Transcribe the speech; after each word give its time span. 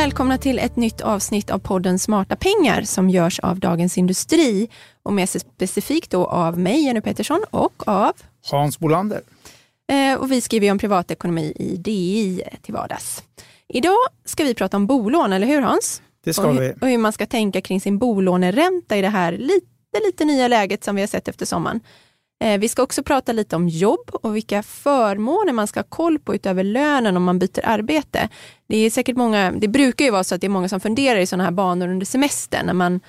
välkomna 0.00 0.38
till 0.38 0.58
ett 0.58 0.76
nytt 0.76 1.00
avsnitt 1.00 1.50
av 1.50 1.58
podden 1.58 1.98
Smarta 1.98 2.36
pengar 2.36 2.82
som 2.82 3.10
görs 3.10 3.40
av 3.40 3.58
Dagens 3.58 3.98
Industri 3.98 4.68
och 5.02 5.12
mer 5.12 5.26
specifikt 5.26 6.10
då 6.10 6.26
av 6.26 6.58
mig, 6.58 6.84
Jenny 6.84 7.00
Pettersson 7.00 7.44
och 7.50 7.88
av 7.88 8.12
Hans 8.50 8.78
Bolander. 8.78 9.20
Eh, 9.92 10.20
och 10.20 10.32
vi 10.32 10.40
skriver 10.40 10.70
om 10.70 10.78
privatekonomi 10.78 11.52
i 11.56 11.76
DI 11.76 12.42
till 12.62 12.74
vardags. 12.74 13.22
Idag 13.68 13.98
ska 14.24 14.44
vi 14.44 14.54
prata 14.54 14.76
om 14.76 14.86
bolån, 14.86 15.32
eller 15.32 15.46
hur 15.46 15.60
Hans? 15.60 16.02
Det 16.24 16.32
ska 16.32 16.48
och 16.48 16.60
vi. 16.60 16.74
Och 16.80 16.88
hur 16.88 16.98
man 16.98 17.12
ska 17.12 17.26
tänka 17.26 17.60
kring 17.60 17.80
sin 17.80 17.98
bolåneränta 17.98 18.96
i 18.96 19.00
det 19.02 19.08
här 19.08 19.32
lite, 19.32 20.06
lite 20.06 20.24
nya 20.24 20.48
läget 20.48 20.84
som 20.84 20.96
vi 20.96 21.02
har 21.02 21.06
sett 21.06 21.28
efter 21.28 21.46
sommaren. 21.46 21.80
Eh, 22.44 22.58
vi 22.58 22.68
ska 22.68 22.82
också 22.82 23.02
prata 23.02 23.32
lite 23.32 23.56
om 23.56 23.68
jobb 23.68 24.10
och 24.12 24.36
vilka 24.36 24.62
förmåner 24.62 25.52
man 25.52 25.66
ska 25.66 25.80
ha 25.80 25.84
koll 25.88 26.18
på 26.18 26.34
utöver 26.34 26.64
lönen 26.64 27.16
om 27.16 27.22
man 27.22 27.38
byter 27.38 27.60
arbete. 27.64 28.28
Det 28.68 28.76
är 28.76 28.90
säkert 28.90 29.16
många, 29.16 29.52
det 29.52 29.68
brukar 29.68 30.04
ju 30.04 30.10
vara 30.10 30.24
så 30.24 30.34
att 30.34 30.40
det 30.40 30.46
är 30.46 30.48
många 30.48 30.68
som 30.68 30.80
funderar 30.80 31.18
i 31.18 31.26
sådana 31.26 31.44
här 31.44 31.50
banor 31.50 31.88
under 31.88 32.06
semestern 32.06 32.66
när 32.66 32.74
man 32.74 33.00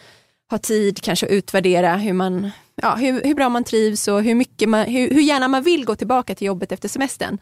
har 0.49 0.57
tid 0.57 1.01
kanske 1.01 1.25
att 1.25 1.31
utvärdera 1.31 1.95
hur, 1.95 2.13
man, 2.13 2.51
ja, 2.75 2.95
hur, 2.95 3.23
hur 3.23 3.35
bra 3.35 3.49
man 3.49 3.63
trivs 3.63 4.07
och 4.07 4.23
hur, 4.23 4.35
mycket 4.35 4.69
man, 4.69 4.85
hur, 4.85 5.09
hur 5.09 5.21
gärna 5.21 5.47
man 5.47 5.63
vill 5.63 5.85
gå 5.85 5.95
tillbaka 5.95 6.35
till 6.35 6.47
jobbet 6.47 6.71
efter 6.71 6.89
semestern. 6.89 7.37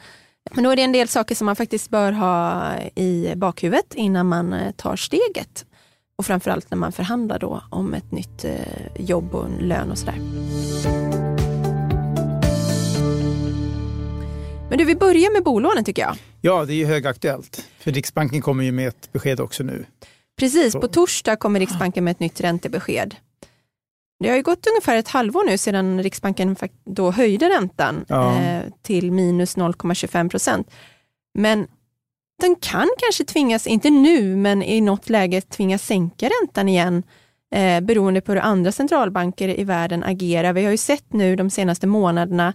Men 0.51 0.63
då 0.63 0.69
är 0.69 0.75
det 0.75 0.81
en 0.81 0.91
del 0.91 1.07
saker 1.07 1.35
som 1.35 1.45
man 1.45 1.55
faktiskt 1.55 1.89
bör 1.89 2.11
ha 2.11 2.71
i 2.95 3.33
bakhuvudet 3.35 3.93
innan 3.95 4.25
man 4.25 4.53
eh, 4.53 4.71
tar 4.71 4.95
steget. 4.95 5.65
Och 6.17 6.25
framförallt 6.25 6.71
när 6.71 6.77
man 6.77 6.91
förhandlar 6.91 7.39
då 7.39 7.63
om 7.69 7.93
ett 7.93 8.11
nytt 8.11 8.45
eh, 8.45 8.51
jobb 8.97 9.35
och 9.35 9.45
en 9.45 9.67
lön 9.67 9.91
och 9.91 9.97
sådär. 9.97 11.18
Men 14.69 14.77
du, 14.77 14.85
vi 14.85 14.95
börjar 14.95 15.33
med 15.33 15.43
bolånen 15.43 15.83
tycker 15.83 16.01
jag. 16.01 16.15
Ja, 16.41 16.65
det 16.65 16.73
är 16.73 16.75
ju 16.75 16.85
högaktuellt. 16.85 17.65
För 17.79 17.91
Riksbanken 17.91 18.41
kommer 18.41 18.63
ju 18.63 18.71
med 18.71 18.87
ett 18.87 19.11
besked 19.11 19.39
också 19.39 19.63
nu. 19.63 19.85
Precis, 20.39 20.73
på 20.73 20.87
torsdag 20.87 21.35
kommer 21.35 21.59
Riksbanken 21.59 22.03
med 22.03 22.11
ett 22.11 22.19
nytt 22.19 22.41
räntebesked. 22.41 23.15
Det 24.19 24.29
har 24.29 24.35
ju 24.35 24.41
gått 24.41 24.67
ungefär 24.67 24.97
ett 24.97 25.07
halvår 25.07 25.45
nu 25.45 25.57
sedan 25.57 26.03
Riksbanken 26.03 26.55
då 26.85 27.11
höjde 27.11 27.49
räntan 27.49 28.05
ja. 28.07 28.41
eh, 28.41 28.63
till 28.81 29.11
minus 29.11 29.57
0,25 29.57 30.29
procent. 30.29 30.71
Men 31.33 31.67
den 32.41 32.55
kan 32.55 32.89
kanske 32.99 33.25
tvingas, 33.25 33.67
inte 33.67 33.89
nu, 33.89 34.35
men 34.35 34.63
i 34.63 34.81
något 34.81 35.09
läge 35.09 35.41
tvingas 35.41 35.85
sänka 35.85 36.29
räntan 36.41 36.69
igen 36.69 37.03
eh, 37.55 37.81
beroende 37.81 38.21
på 38.21 38.31
hur 38.31 38.39
andra 38.39 38.71
centralbanker 38.71 39.59
i 39.59 39.63
världen 39.63 40.03
agerar. 40.03 40.53
Vi 40.53 40.63
har 40.63 40.71
ju 40.71 40.77
sett 40.77 41.13
nu 41.13 41.35
de 41.35 41.49
senaste 41.49 41.87
månaderna 41.87 42.53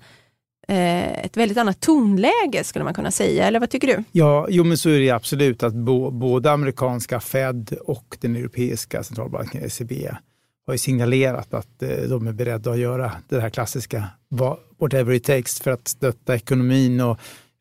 Eh, 0.69 1.25
ett 1.25 1.37
väldigt 1.37 1.59
annat 1.59 1.81
tonläge 1.81 2.65
skulle 2.65 2.85
man 2.85 2.95
kunna 2.95 3.11
säga, 3.11 3.47
eller 3.47 3.61
vad 3.61 3.71
tycker 3.71 3.87
du? 3.87 4.05
Ja, 4.13 4.47
jo 4.51 4.65
men 4.65 4.79
så 4.79 4.91
är 4.91 5.01
det 5.01 5.11
absolut 5.11 5.63
att 5.63 5.75
bo, 5.75 6.11
både 6.11 6.51
amerikanska 6.51 7.21
Fed 7.21 7.77
och 7.81 8.17
den 8.21 8.37
europeiska 8.37 9.03
centralbanken 9.03 9.65
ECB 9.65 10.11
har 10.67 10.75
ju 10.75 10.79
signalerat 10.79 11.55
att 11.55 11.83
eh, 11.83 11.89
de 12.09 12.27
är 12.27 12.33
beredda 12.33 12.71
att 12.71 12.79
göra 12.79 13.13
det 13.29 13.41
här 13.41 13.51
klassiska 13.51 14.05
whatever 14.81 15.13
it 15.13 15.25
takes 15.25 15.61
för 15.61 15.71
att 15.71 15.89
stötta 15.89 16.35
ekonomin 16.35 17.01
och 17.01 17.19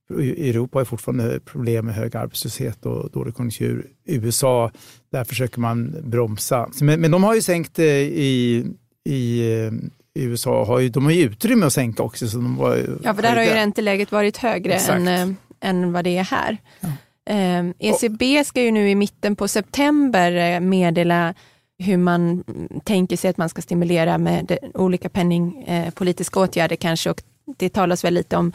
Europa 0.10 0.80
har 0.80 0.86
fortfarande 0.86 1.40
problem 1.40 1.86
med 1.86 1.96
hög 1.96 2.16
arbetslöshet 2.16 2.86
och 2.86 3.12
dålig 3.12 3.36
konjunktur. 3.36 3.88
USA, 4.06 4.72
där 5.12 5.24
försöker 5.24 5.60
man 5.60 5.96
bromsa. 6.04 6.70
Men, 6.82 7.02
men 7.02 7.12
de 7.12 7.24
har 7.24 7.36
ju 7.36 7.42
sänkt 7.42 7.80
eh, 7.80 7.86
i, 7.86 8.66
i 9.06 9.52
eh, 9.54 9.72
i 10.16 10.24
USA 10.24 10.66
har 10.66 10.80
ju, 10.80 10.90
de 10.90 11.06
har 11.06 11.12
ju 11.12 11.22
utrymme 11.22 11.66
att 11.66 11.74
sänka 11.74 12.04
också. 12.04 12.28
Så 12.28 12.38
de 12.38 12.56
var 12.56 13.00
ja, 13.04 13.14
för 13.14 13.22
där 13.22 13.36
har 13.36 13.44
ju 13.44 13.50
ränteläget 13.50 14.12
varit 14.12 14.38
högre 14.38 14.74
än, 14.74 15.08
äh, 15.08 15.36
än 15.62 15.94
vad 15.94 16.04
det 16.04 16.18
är 16.18 16.24
här. 16.24 16.58
Ja. 16.80 16.90
Eh, 17.34 17.66
ECB 17.80 18.44
ska 18.44 18.62
ju 18.62 18.72
nu 18.72 18.90
i 18.90 18.96
mitten 18.96 19.36
på 19.36 19.48
september 19.48 20.60
meddela 20.60 21.34
hur 21.80 21.98
man 21.98 22.44
tänker 22.84 23.18
sig 23.18 23.30
att 23.30 23.38
man 23.38 23.50
ska 23.50 23.62
stimulera 23.62 24.18
med 24.18 24.58
olika 24.74 25.10
penningpolitiska 25.10 26.40
åtgärder 26.40 26.76
kanske 26.76 27.10
och 27.10 27.24
det 27.58 27.70
talas 27.70 28.04
väl 28.04 28.14
lite 28.14 28.38
om 28.38 28.54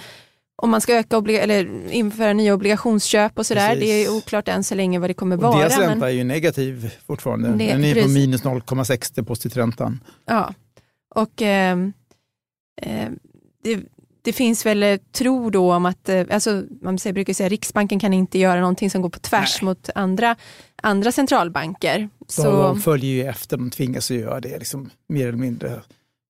om 0.62 0.70
man 0.70 0.80
ska 0.80 0.94
öka 0.94 1.16
eller 1.16 1.90
införa 1.90 2.32
nya 2.32 2.54
obligationsköp 2.54 3.38
och 3.38 3.46
sådär. 3.46 3.76
Det 3.76 3.86
är 3.86 4.10
oklart 4.10 4.48
än 4.48 4.64
så 4.64 4.74
länge 4.74 4.98
vad 4.98 5.10
det 5.10 5.14
kommer 5.14 5.36
och 5.36 5.42
vara. 5.42 5.58
Deras 5.58 5.78
ränta 5.78 5.94
men... 5.94 6.02
är 6.02 6.12
ju 6.12 6.24
negativ 6.24 6.90
fortfarande. 7.06 7.48
Det, 7.48 7.72
Den 7.72 7.84
är 7.84 7.94
precis. 7.94 8.02
på 8.02 8.18
minus 8.18 8.44
0,6 8.44 9.12
depositräntan. 9.14 10.00
Ja, 10.26 10.54
och 11.14 11.42
eh, 11.42 11.76
det, 13.62 13.80
det, 14.22 14.32
finns 14.32 14.66
väl 14.66 14.82
eh, 14.82 14.96
tro 15.12 15.50
då 15.50 15.74
om 15.74 15.86
att, 15.86 16.08
eh, 16.08 16.24
alltså, 16.30 16.64
man 16.82 16.98
brukar 17.04 17.32
säga 17.32 17.48
Riksbanken 17.48 18.00
kan 18.00 18.12
inte 18.12 18.38
göra 18.38 18.60
någonting 18.60 18.90
som 18.90 19.02
går 19.02 19.10
på 19.10 19.18
tvärs 19.18 19.62
Nej. 19.62 19.66
mot 19.66 19.90
andra, 19.94 20.36
andra 20.82 21.12
centralbanker. 21.12 22.08
Så... 22.28 22.62
De 22.62 22.80
följer 22.80 23.10
ju 23.10 23.24
efter, 23.24 23.56
de 23.56 23.70
tvingas 23.70 24.10
att 24.10 24.16
göra 24.16 24.40
det 24.40 24.58
liksom, 24.58 24.90
mer 25.08 25.28
eller 25.28 25.38
mindre. 25.38 25.82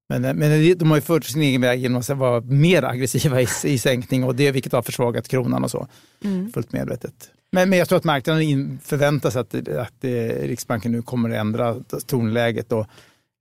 Men, 0.08 0.24
eh, 0.24 0.34
men 0.34 0.78
de 0.78 0.90
har 0.90 0.96
ju 0.96 1.02
fört 1.02 1.24
sin 1.24 1.42
egen 1.42 1.60
väg 1.60 1.80
genom 1.80 2.00
att 2.00 2.08
vara 2.08 2.40
mer 2.40 2.82
aggressiva 2.82 3.40
i, 3.40 3.48
i 3.64 3.78
sänkning 3.78 4.24
och 4.24 4.34
det 4.34 4.50
vilket 4.50 4.72
har 4.72 4.82
försvagat 4.82 5.28
kronan 5.28 5.64
och 5.64 5.70
så. 5.70 5.86
Mm. 6.24 6.52
Fullt 6.52 6.72
medvetet. 6.72 7.30
Men, 7.52 7.70
men 7.70 7.78
jag 7.78 7.88
tror 7.88 7.96
att 7.96 8.04
marknaden 8.04 8.80
förväntar 8.84 9.30
sig 9.30 9.40
att, 9.40 9.54
att, 9.54 9.68
att 9.68 10.04
Riksbanken 10.40 10.92
nu 10.92 11.02
kommer 11.02 11.30
att 11.30 11.36
ändra 11.36 11.76
tonläget 12.06 12.72
och 12.72 12.86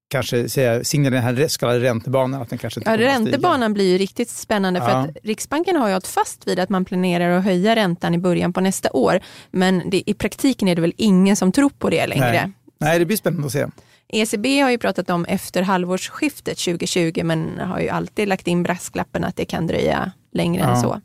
kanske 0.07 0.49
säga, 0.49 0.83
signalera 0.83 1.21
den 1.21 1.37
här 1.37 1.47
så 1.47 1.59
kallade 1.59 1.79
räntebanan. 1.79 2.41
Att 2.41 2.49
den 2.49 2.59
kanske 2.59 2.79
inte 2.79 2.91
ja, 2.91 2.97
räntebanan 2.97 3.73
blir 3.73 3.91
ju 3.91 3.97
riktigt 3.97 4.29
spännande 4.29 4.81
för 4.81 4.89
att 4.89 5.17
Riksbanken 5.23 5.75
har 5.75 5.87
ju 5.87 5.93
hållit 5.93 6.07
fast 6.07 6.47
vid 6.47 6.59
att 6.59 6.69
man 6.69 6.85
planerar 6.85 7.37
att 7.37 7.43
höja 7.43 7.75
räntan 7.75 8.13
i 8.13 8.17
början 8.17 8.53
på 8.53 8.61
nästa 8.61 8.89
år. 8.91 9.19
Men 9.51 9.89
det, 9.89 10.09
i 10.09 10.13
praktiken 10.13 10.67
är 10.67 10.75
det 10.75 10.81
väl 10.81 10.93
ingen 10.97 11.35
som 11.35 11.51
tror 11.51 11.69
på 11.69 11.89
det 11.89 12.07
längre. 12.07 12.31
Nej, 12.31 12.51
Nej 12.77 12.99
det 12.99 13.05
blir 13.05 13.17
spännande 13.17 13.45
att 13.45 13.53
se. 13.53 13.67
ECB 14.09 14.61
har 14.61 14.71
ju 14.71 14.77
pratat 14.77 15.09
om 15.09 15.25
efter 15.25 15.61
halvårsskiftet 15.61 16.57
2020 16.57 17.21
men 17.23 17.59
har 17.59 17.79
ju 17.79 17.89
alltid 17.89 18.27
lagt 18.27 18.47
in 18.47 18.63
brasklappen 18.63 19.23
att 19.23 19.35
det 19.35 19.45
kan 19.45 19.67
dröja 19.67 20.11
längre 20.31 20.61
ja. 20.61 20.69
än 20.69 20.81
så. 20.81 21.01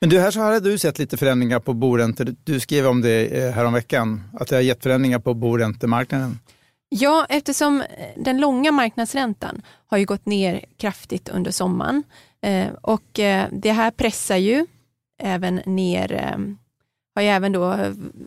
Men 0.00 0.10
du, 0.10 0.20
här 0.20 0.30
så 0.30 0.40
har 0.40 0.60
du 0.60 0.78
sett 0.78 0.98
lite 0.98 1.16
förändringar 1.16 1.60
på 1.60 1.72
boräntor. 1.72 2.34
Du 2.44 2.60
skrev 2.60 2.86
om 2.86 3.00
det 3.00 3.26
eh, 3.26 3.52
häromveckan, 3.52 4.22
att 4.32 4.48
det 4.48 4.54
har 4.56 4.62
gett 4.62 4.82
förändringar 4.82 5.18
på 5.18 5.34
boräntemarknaden. 5.34 6.38
Ja, 6.88 7.26
eftersom 7.28 7.82
den 8.16 8.40
långa 8.40 8.72
marknadsräntan 8.72 9.62
har 9.86 9.98
ju 9.98 10.04
gått 10.04 10.26
ner 10.26 10.64
kraftigt 10.76 11.28
under 11.28 11.50
sommaren 11.50 12.02
eh, 12.42 12.68
och 12.82 13.20
eh, 13.20 13.48
det 13.52 13.72
här 13.72 13.90
pressar 13.90 14.36
ju 14.36 14.66
även 15.22 15.60
ner 15.66 16.36
har 17.14 17.22
ju 17.22 17.28
även 17.28 17.52
då 17.52 17.78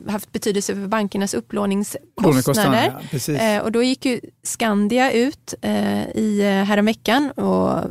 haft 0.08 0.32
betydelse 0.32 0.74
för 0.76 0.88
bankernas 0.88 1.34
upplåningskostnader. 1.34 2.94
Ja, 3.28 3.62
och 3.62 3.72
då 3.72 3.84
gick 3.84 4.06
ju 4.06 4.20
Skandia 4.44 5.12
ut 5.12 5.54
i 6.16 6.42
häromveckan 6.68 7.32
och 7.32 7.84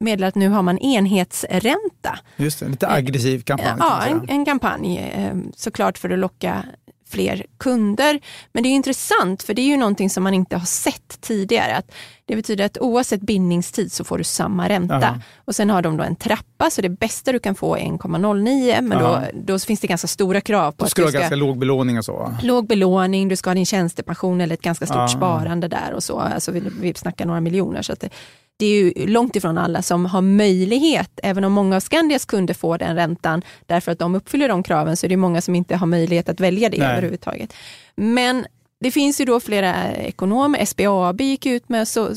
meddelar 0.00 0.28
att 0.28 0.34
nu 0.34 0.48
har 0.48 0.62
man 0.62 0.78
enhetsränta. 0.78 2.18
Just 2.36 2.60
det, 2.60 2.68
lite 2.68 2.88
aggressiv 2.88 3.42
kampanj. 3.42 3.76
Ja, 3.78 4.04
en, 4.04 4.28
en 4.28 4.44
kampanj 4.44 5.12
såklart 5.56 5.98
för 5.98 6.10
att 6.10 6.18
locka 6.18 6.64
fler 7.08 7.46
kunder. 7.58 8.20
Men 8.52 8.62
det 8.62 8.68
är 8.68 8.70
intressant 8.70 9.42
för 9.42 9.54
det 9.54 9.62
är 9.62 9.66
ju 9.66 9.76
någonting 9.76 10.10
som 10.10 10.22
man 10.22 10.34
inte 10.34 10.56
har 10.56 10.66
sett 10.66 11.20
tidigare. 11.20 11.76
Att 11.76 11.92
det 12.24 12.36
betyder 12.36 12.64
att 12.64 12.78
oavsett 12.78 13.20
bindningstid 13.20 13.92
så 13.92 14.04
får 14.04 14.18
du 14.18 14.24
samma 14.24 14.68
ränta. 14.68 14.94
Aha. 14.94 15.20
Och 15.44 15.54
sen 15.54 15.70
har 15.70 15.82
de 15.82 15.96
då 15.96 16.04
en 16.04 16.16
trappa 16.16 16.70
så 16.70 16.82
det 16.82 16.88
bästa 16.88 17.32
du 17.32 17.38
kan 17.38 17.54
få 17.54 17.76
är 17.76 17.80
1,09 17.80 18.80
men 18.80 18.98
då, 18.98 19.22
då, 19.34 19.58
finns 19.58 19.80
det 19.80 19.86
ganska 19.86 20.08
stora 20.08 20.40
krav 20.40 20.72
på 20.72 20.84
då 20.84 20.90
ska 20.90 21.02
att 21.02 21.06
du 21.06 21.10
ska... 21.10 21.18
ganska 21.18 21.36
låg 21.36 21.58
belåning 21.58 21.98
och 21.98 22.04
så? 22.04 22.34
Låg 22.42 22.66
belåning, 22.66 23.28
du 23.28 23.36
ska 23.36 23.50
ha 23.50 23.54
din 23.54 23.66
tjänstepension 23.66 24.40
eller 24.40 24.54
ett 24.54 24.62
ganska 24.62 24.86
stort 24.86 24.96
Aha. 24.96 25.08
sparande 25.08 25.68
där 25.68 25.92
och 25.94 26.02
så. 26.02 26.18
Alltså 26.18 26.52
vi, 26.52 26.62
vi 26.80 26.94
snackar 26.94 27.26
några 27.26 27.40
miljoner. 27.40 27.82
Så 27.82 27.92
att 27.92 28.00
det, 28.00 28.10
det 28.58 28.66
är 28.66 28.70
ju 28.70 29.06
långt 29.06 29.36
ifrån 29.36 29.58
alla 29.58 29.82
som 29.82 30.06
har 30.06 30.22
möjlighet, 30.22 31.20
även 31.22 31.44
om 31.44 31.52
många 31.52 31.76
av 31.76 31.80
Skandias 31.80 32.24
kunder 32.24 32.54
får 32.54 32.78
den 32.78 32.96
räntan 32.96 33.42
därför 33.66 33.92
att 33.92 33.98
de 33.98 34.14
uppfyller 34.14 34.48
de 34.48 34.62
kraven, 34.62 34.96
så 34.96 35.06
är 35.06 35.08
det 35.08 35.16
många 35.16 35.40
som 35.40 35.54
inte 35.54 35.76
har 35.76 35.86
möjlighet 35.86 36.28
att 36.28 36.40
välja 36.40 36.68
det 36.68 36.78
Nej. 36.78 36.92
överhuvudtaget. 36.92 37.54
Men 37.96 38.46
det 38.80 38.90
finns 38.90 39.20
ju 39.20 39.24
då 39.24 39.40
flera 39.40 39.92
ekonomer, 39.92 40.64
SBAB 40.64 41.20
gick 41.20 41.46
ut 41.46 41.68
med 41.68 41.88
så, 41.88 42.08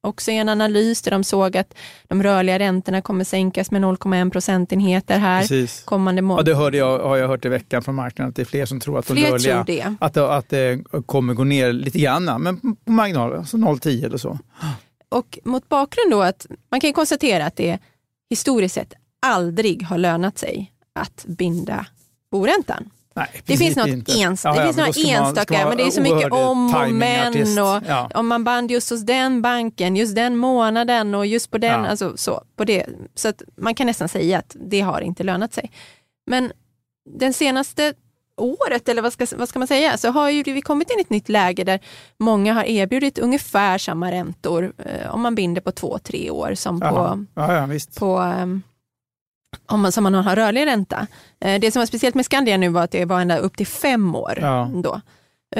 också 0.00 0.30
en 0.30 0.48
analys 0.48 1.02
där 1.02 1.10
de 1.10 1.24
såg 1.24 1.56
att 1.56 1.74
de 2.08 2.22
rörliga 2.22 2.58
räntorna 2.58 3.02
kommer 3.02 3.24
sänkas 3.24 3.70
med 3.70 3.82
0,1 3.82 4.30
procentenheter 4.30 5.18
här 5.18 5.40
Precis. 5.40 5.82
kommande 5.84 6.22
månad. 6.22 6.48
Ja, 6.48 6.52
det 6.52 6.58
hörde 6.58 6.78
jag, 6.78 6.98
har 6.98 7.16
jag 7.16 7.28
hört 7.28 7.44
i 7.44 7.48
veckan 7.48 7.82
från 7.82 7.94
marknaden, 7.94 8.28
att 8.28 8.36
det 8.36 8.42
är 8.42 8.46
fler 8.46 8.66
som 8.66 8.80
tror 8.80 8.98
att 8.98 9.06
de 9.06 9.14
rörliga 9.14 9.64
det. 9.66 9.94
Att, 10.00 10.16
att 10.16 10.48
det 10.48 10.84
kommer 11.06 11.34
gå 11.34 11.44
ner 11.44 11.72
lite 11.72 11.98
grann, 11.98 12.42
men 12.42 12.76
på 12.84 12.92
marginal, 12.92 13.34
alltså 13.34 13.56
0,10 13.56 14.04
eller 14.04 14.18
så. 14.18 14.38
Och 15.08 15.38
mot 15.44 15.68
bakgrund 15.68 16.10
då 16.10 16.22
att 16.22 16.46
man 16.70 16.80
kan 16.80 16.92
konstatera 16.92 17.46
att 17.46 17.56
det 17.56 17.78
historiskt 18.30 18.74
sett 18.74 18.94
aldrig 19.26 19.82
har 19.82 19.98
lönat 19.98 20.38
sig 20.38 20.72
att 20.92 21.24
binda 21.26 21.86
boräntan. 22.30 22.90
Nej, 23.16 23.42
det 23.44 23.56
finns 23.56 23.76
något 23.76 24.08
ens, 24.08 24.44
ja, 24.44 24.52
det 24.52 24.58
ja, 24.58 24.64
finns 24.64 24.76
några 24.76 25.18
enstaka, 25.18 25.58
man, 25.58 25.68
men 25.68 25.76
det 25.76 25.86
är 25.86 25.90
så 25.90 26.00
mycket 26.00 26.32
om 26.32 26.74
och 26.74 26.90
men. 26.90 27.58
Och 27.58 27.82
ja. 27.88 28.10
Om 28.14 28.26
man 28.26 28.44
band 28.44 28.70
just 28.70 28.90
hos 28.90 29.00
den 29.00 29.42
banken, 29.42 29.96
just 29.96 30.14
den 30.14 30.36
månaden 30.36 31.14
och 31.14 31.26
just 31.26 31.50
på 31.50 31.58
den. 31.58 31.84
Alltså, 31.84 32.16
så, 32.16 32.44
på 32.56 32.64
det. 32.64 32.86
så 33.14 33.28
att 33.28 33.42
man 33.56 33.74
kan 33.74 33.86
nästan 33.86 34.08
säga 34.08 34.38
att 34.38 34.56
det 34.60 34.80
har 34.80 35.00
inte 35.00 35.22
lönat 35.22 35.52
sig. 35.52 35.70
Men 36.26 36.52
den 37.18 37.32
senaste 37.32 37.94
året, 38.36 38.88
eller 38.88 39.02
vad 39.02 39.12
ska, 39.12 39.26
vad 39.36 39.48
ska 39.48 39.58
man 39.58 39.68
säga, 39.68 39.96
så 39.96 40.10
har 40.10 40.30
ju 40.30 40.42
vi 40.42 40.62
kommit 40.62 40.90
in 40.90 40.98
i 40.98 41.02
ett 41.02 41.10
nytt 41.10 41.28
läge 41.28 41.64
där 41.64 41.80
många 42.18 42.54
har 42.54 42.64
erbjudit 42.64 43.18
ungefär 43.18 43.78
samma 43.78 44.10
räntor 44.10 44.72
eh, 44.78 45.14
om 45.14 45.20
man 45.20 45.34
binder 45.34 45.60
på 45.60 45.72
två, 45.72 45.98
tre 45.98 46.30
år 46.30 46.54
som 46.54 46.80
på, 46.80 47.24
ja, 47.34 47.68
ja, 47.68 47.78
på 47.98 48.22
eh, 48.22 48.46
om 49.66 49.80
man, 49.80 49.92
som 49.92 50.04
man 50.04 50.14
har 50.14 50.36
rörlig 50.36 50.66
ränta. 50.66 51.06
Eh, 51.40 51.60
det 51.60 51.70
som 51.70 51.80
var 51.80 51.86
speciellt 51.86 52.14
med 52.14 52.24
Skandia 52.24 52.56
nu 52.56 52.68
var 52.68 52.82
att 52.82 52.90
det 52.90 53.04
var 53.04 53.20
ända 53.20 53.38
upp 53.38 53.56
till 53.56 53.66
fem 53.66 54.14
år. 54.14 54.38
Ja. 54.40 54.70
Då. 54.74 55.00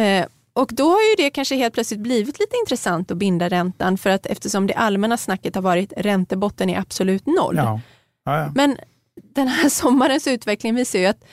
Eh, 0.01 0.27
och 0.53 0.71
då 0.73 0.91
har 0.91 1.01
ju 1.11 1.25
det 1.25 1.31
kanske 1.31 1.57
helt 1.57 1.75
plötsligt 1.75 2.01
blivit 2.01 2.39
lite 2.39 2.57
intressant 2.57 3.11
att 3.11 3.17
binda 3.17 3.49
räntan 3.49 3.99
för 3.99 4.11
att 4.11 4.27
eftersom 4.27 4.67
det 4.67 4.75
allmänna 4.75 5.17
snacket 5.17 5.55
har 5.55 5.63
varit 5.63 5.93
räntebotten 5.97 6.71
är 6.71 6.79
absolut 6.79 7.27
noll. 7.27 7.57
Men 8.55 8.77
den 9.35 9.49
här 9.49 9.69
sommarens 9.69 10.27
utveckling 10.27 10.75
visar 10.75 10.99
ju 10.99 11.07
att 11.07 11.25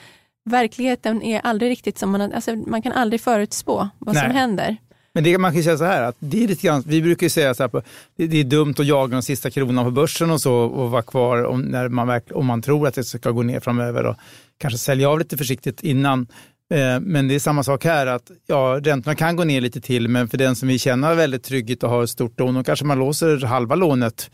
verkligheten 0.44 1.22
är 1.22 1.40
aldrig 1.40 1.70
riktigt 1.70 1.98
som 1.98 2.10
man, 2.10 2.32
alltså 2.32 2.56
man 2.56 2.82
kan 2.82 2.92
aldrig 2.92 3.20
förutspå 3.20 3.88
vad 3.98 4.16
som 4.16 4.28
Nej. 4.28 4.36
händer. 4.36 4.76
Men 5.14 5.24
det, 5.24 5.38
man 5.38 5.52
kan 5.52 5.62
säga 5.62 5.76
så 5.76 5.84
här, 5.84 6.02
att 6.02 6.16
det 6.18 6.44
är 6.44 6.48
lite 6.48 6.66
grann, 6.66 6.82
vi 6.86 7.02
brukar 7.02 7.28
säga 7.28 7.54
så 7.54 7.62
här, 7.62 7.82
det, 8.16 8.40
är 8.40 8.44
dumt 8.44 8.74
att 8.78 8.86
jaga 8.86 9.12
den 9.12 9.22
sista 9.22 9.50
kronan 9.50 9.84
på 9.84 9.90
börsen 9.90 10.30
och 10.30 10.40
så 10.40 10.54
och 10.54 10.90
vara 10.90 11.02
kvar 11.02 11.44
om, 11.44 11.60
när 11.60 11.88
man, 11.88 12.20
om 12.30 12.46
man 12.46 12.62
tror 12.62 12.88
att 12.88 12.94
det 12.94 13.04
ska 13.04 13.30
gå 13.30 13.42
ner 13.42 13.60
framöver 13.60 14.06
och 14.06 14.16
kanske 14.58 14.78
sälja 14.78 15.08
av 15.08 15.18
lite 15.18 15.36
försiktigt 15.36 15.82
innan. 15.82 16.26
Eh, 16.74 17.00
men 17.00 17.28
det 17.28 17.34
är 17.34 17.38
samma 17.38 17.62
sak 17.62 17.84
här, 17.84 18.06
att 18.06 18.30
ja, 18.46 18.80
räntorna 18.82 19.14
kan 19.14 19.36
gå 19.36 19.44
ner 19.44 19.60
lite 19.60 19.80
till, 19.80 20.08
men 20.08 20.28
för 20.28 20.38
den 20.38 20.56
som 20.56 20.68
vill 20.68 20.80
känna 20.80 21.14
väldigt 21.14 21.44
trygghet 21.44 21.82
och 21.82 21.90
ha 21.90 22.04
ett 22.04 22.10
stort 22.10 22.40
lån, 22.40 22.54
då 22.54 22.64
kanske 22.64 22.84
man 22.84 22.98
låser 22.98 23.40
halva 23.46 23.74
lånet 23.74 24.30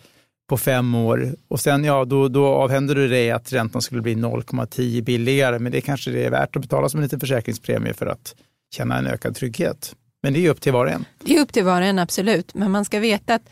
på 0.51 0.57
fem 0.57 0.95
år 0.95 1.35
och 1.49 1.61
sen 1.61 1.85
ja, 1.85 2.05
då, 2.05 2.29
då 2.29 2.47
avhänder 2.47 2.95
du 2.95 3.09
dig 3.09 3.31
att 3.31 3.53
räntan 3.53 3.83
skulle 3.83 4.03
bli 4.03 4.15
0,10 4.15 5.03
billigare, 5.03 5.59
men 5.59 5.73
det 5.73 5.81
kanske 5.81 6.11
det 6.11 6.25
är 6.25 6.31
värt 6.31 6.57
att 6.57 6.63
betala 6.63 6.89
som 6.89 7.01
en 7.01 7.03
liten 7.03 7.21
försäkringspremie 7.21 7.95
för 7.95 8.07
att 8.07 8.35
känna 8.75 8.99
en 8.99 9.07
ökad 9.07 9.37
trygghet. 9.37 9.95
Men 10.23 10.33
det 10.33 10.47
är 10.47 10.51
upp 10.51 10.61
till 10.61 10.73
var 10.73 10.87
och 10.87 10.93
en. 10.93 11.05
Det 11.25 11.37
är 11.37 11.41
upp 11.41 11.53
till 11.53 11.65
var 11.65 11.81
och 11.81 11.87
en 11.87 11.99
absolut, 11.99 12.55
men 12.55 12.71
man 12.71 12.85
ska 12.85 13.01
veta 13.01 13.35
att 13.35 13.43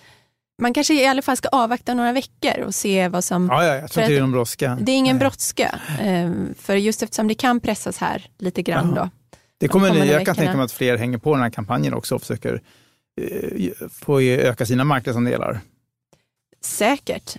man 0.62 0.74
kanske 0.74 0.94
i 0.94 1.06
alla 1.06 1.22
fall 1.22 1.36
ska 1.36 1.48
avvakta 1.48 1.94
några 1.94 2.12
veckor 2.12 2.60
och 2.66 2.74
se 2.74 3.08
vad 3.08 3.24
som... 3.24 3.48
Ja, 3.50 3.64
ja, 3.64 3.74
jag 3.74 3.90
tror 3.90 4.02
inte 4.02 4.12
det 4.12 4.18
är 4.18 4.20
någon 4.20 4.32
brådska. 4.32 4.78
Det 4.80 4.92
är 4.92 4.96
ingen 4.96 5.18
brådska, 5.18 5.80
eh, 6.00 6.30
för 6.58 6.74
just 6.74 7.02
eftersom 7.02 7.28
det 7.28 7.34
kan 7.34 7.60
pressas 7.60 7.98
här 7.98 8.26
lite 8.38 8.62
grann 8.62 8.92
Jaha. 8.94 9.04
då. 9.04 9.10
Det 9.58 9.68
kommer, 9.68 9.88
kommande 9.88 10.12
jag 10.12 10.26
kan 10.26 10.34
tänka 10.34 10.56
mig 10.56 10.64
att 10.64 10.72
fler 10.72 10.96
hänger 10.96 11.18
på 11.18 11.34
den 11.34 11.42
här 11.42 11.50
kampanjen 11.50 11.94
också 11.94 12.14
och 12.14 12.20
försöker 12.20 12.62
eh, 13.20 13.70
få 13.90 14.20
öka 14.20 14.66
sina 14.66 14.84
marknadsandelar. 14.84 15.60
Säkert. 16.60 17.36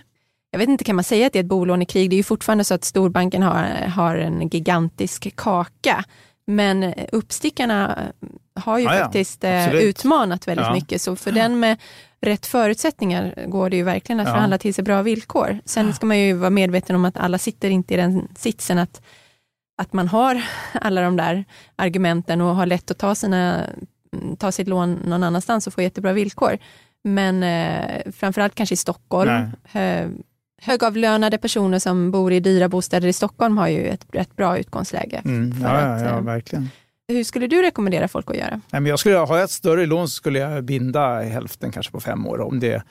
Jag 0.50 0.58
vet 0.58 0.68
inte, 0.68 0.84
kan 0.84 0.96
man 0.96 1.04
säga 1.04 1.26
att 1.26 1.32
det 1.32 1.38
är 1.38 1.42
ett 1.42 1.46
bolånekrig? 1.48 2.10
Det 2.10 2.14
är 2.14 2.18
ju 2.18 2.22
fortfarande 2.22 2.64
så 2.64 2.74
att 2.74 2.84
storbanken 2.84 3.42
har, 3.42 3.64
har 3.88 4.16
en 4.16 4.48
gigantisk 4.48 5.36
kaka. 5.36 6.04
Men 6.46 6.94
uppstickarna 7.12 7.98
har 8.54 8.78
ju 8.78 8.84
Ja, 8.84 8.94
ja, 8.96 9.04
faktiskt 9.04 9.44
eh, 9.44 9.64
absolut. 9.64 9.82
utmanat 9.82 10.48
väldigt 10.48 10.66
Ja. 10.66 10.72
mycket. 10.72 11.02
Så 11.02 11.16
för 11.16 11.32
den 11.32 11.60
med 11.60 11.78
rätt 12.20 12.46
förutsättningar 12.46 13.44
går 13.46 13.70
det 13.70 13.76
ju 13.76 13.82
verkligen 13.82 14.20
att 14.20 14.26
Ja. 14.26 14.32
förhandla 14.34 14.58
till 14.58 14.74
sig 14.74 14.84
bra 14.84 15.02
villkor. 15.02 15.58
Sen 15.64 15.94
ska 15.94 16.06
man 16.06 16.18
ju 16.18 16.32
vara 16.34 16.50
medveten 16.50 16.96
om 16.96 17.04
att 17.04 17.16
alla 17.16 17.38
sitter 17.38 17.70
inte 17.70 17.94
i 17.94 17.96
den 17.96 18.28
sitsen 18.36 18.78
att, 18.78 19.02
att 19.82 19.92
man 19.92 20.08
har 20.08 20.42
alla 20.72 21.00
de 21.00 21.16
där 21.16 21.44
argumenten 21.76 22.40
och 22.40 22.56
har 22.56 22.66
lätt 22.66 22.90
att 22.90 22.98
ta, 22.98 23.14
sina, 23.14 23.66
ta 24.38 24.52
sitt 24.52 24.68
lån 24.68 24.92
någon 24.94 25.22
annanstans 25.22 25.66
och 25.66 25.72
få 25.74 25.82
jättebra 25.82 26.12
villkor. 26.12 26.58
Men 27.04 27.42
eh, 27.42 28.12
framförallt 28.12 28.54
kanske 28.54 28.72
i 28.72 28.76
Stockholm. 28.76 29.50
Hö, 29.64 30.08
högavlönade 30.62 31.38
personer 31.38 31.78
som 31.78 32.10
bor 32.10 32.32
i 32.32 32.40
dyra 32.40 32.68
bostäder 32.68 33.08
i 33.08 33.12
Stockholm 33.12 33.58
har 33.58 33.68
ju 33.68 33.86
ett 33.86 34.06
rätt 34.12 34.36
bra 34.36 34.58
utgångsläge. 34.58 35.22
Mm, 35.24 35.54
ja, 35.62 35.68
ja, 35.68 35.78
att, 35.78 36.02
ja, 36.02 36.08
eh, 36.08 36.22
verkligen. 36.22 36.68
Hur 37.08 37.24
skulle 37.24 37.46
du 37.46 37.62
rekommendera 37.62 38.08
folk 38.08 38.30
att 38.30 38.36
göra? 38.36 38.60
Nej, 38.70 38.80
men 38.80 38.86
jag 38.86 38.98
skulle, 38.98 39.16
har 39.16 39.36
jag 39.36 39.44
ett 39.44 39.50
större 39.50 39.86
lån 39.86 40.08
så 40.08 40.12
skulle 40.12 40.38
jag 40.38 40.64
binda 40.64 41.22
hälften 41.22 41.72
kanske 41.72 41.92
på 41.92 42.00
fem 42.00 42.26
år. 42.26 42.40
Om 42.40 42.60
det 42.60 42.82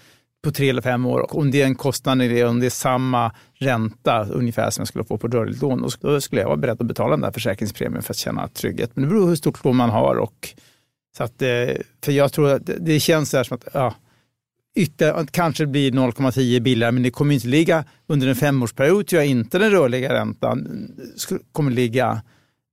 på 0.44 0.52
tre 0.52 0.70
eller 0.70 0.82
fem 0.82 1.06
år. 1.06 1.36
Om 1.38 1.52
det 1.52 1.62
är 1.62 1.66
en 1.66 1.76
kostnad 1.76 2.22
i 2.22 2.28
det, 2.28 2.44
om 2.44 2.60
det 2.60 2.66
är 2.66 2.70
samma 2.70 3.32
ränta 3.54 4.26
ungefär 4.26 4.70
som 4.70 4.82
jag 4.82 4.88
skulle 4.88 5.04
få 5.04 5.18
på 5.18 5.28
rörligt 5.28 5.62
lån, 5.62 5.90
då 6.00 6.22
skulle 6.22 6.42
jag 6.42 6.48
vara 6.48 6.58
beredd 6.58 6.82
att 6.82 6.88
betala 6.88 7.12
den 7.12 7.22
där 7.22 7.32
försäkringspremien 7.32 8.04
för 8.04 8.14
att 8.14 8.18
känna 8.18 8.48
trygghet. 8.48 8.92
Men 8.94 9.04
det 9.04 9.10
beror 9.10 9.22
på 9.22 9.28
hur 9.28 9.36
stort 9.36 9.64
lån 9.64 9.76
man 9.76 9.90
har. 9.90 10.16
Och, 10.16 10.56
så 11.19 11.24
att, 11.24 11.42
eh, 11.42 11.75
för 12.04 12.12
jag 12.12 12.33
tror 12.33 12.50
att 12.50 12.69
det, 12.80 13.00
känns 13.00 13.31
där 13.31 13.44
som 13.44 13.56
att 13.56 13.68
ja, 13.74 13.95
ytter, 14.75 15.25
kanske 15.31 15.63
det 15.63 15.68
blir 15.68 15.92
0,10 15.92 16.60
billigare, 16.60 16.92
men 16.92 17.04
det 17.04 17.12
kommer 17.12 17.33
inte 17.33 17.48
ligga 17.48 17.83
under 18.07 18.27
en 18.27 18.36
femårsperiod, 18.36 19.07
tror 19.07 19.21
jag 19.21 19.30
inte 19.30 19.60
den 19.60 19.71
rörliga 19.71 20.13
räntan 20.13 20.88
kommer 21.51 21.71
ligga 21.71 22.21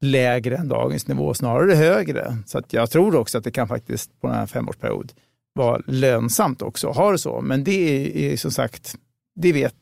lägre 0.00 0.56
än 0.56 0.69
dagens 0.69 1.08
nivå, 1.08 1.34
snarare 1.34 1.75
högre. 1.75 2.37
Så 2.46 2.58
att 2.58 2.72
jag 2.72 2.90
tror 2.90 3.16
också 3.16 3.38
att 3.38 3.44
det 3.44 3.50
kan 3.50 3.69
faktiskt 3.69 4.20
på 4.20 4.26
den 4.26 4.37
här 4.37 4.46
femårsperiod 4.46 5.12
vara 5.54 5.82
lönsamt 5.87 6.62
också 6.62 6.88
att 6.88 6.96
ha 6.96 7.12
det 7.12 7.19
så. 7.19 7.40
Men 7.40 7.64
det 7.64 7.72
är, 7.72 8.32
är 8.32 8.37
som 8.37 8.50
sagt, 8.50 8.96
det 9.34 9.52
vet 9.52 9.75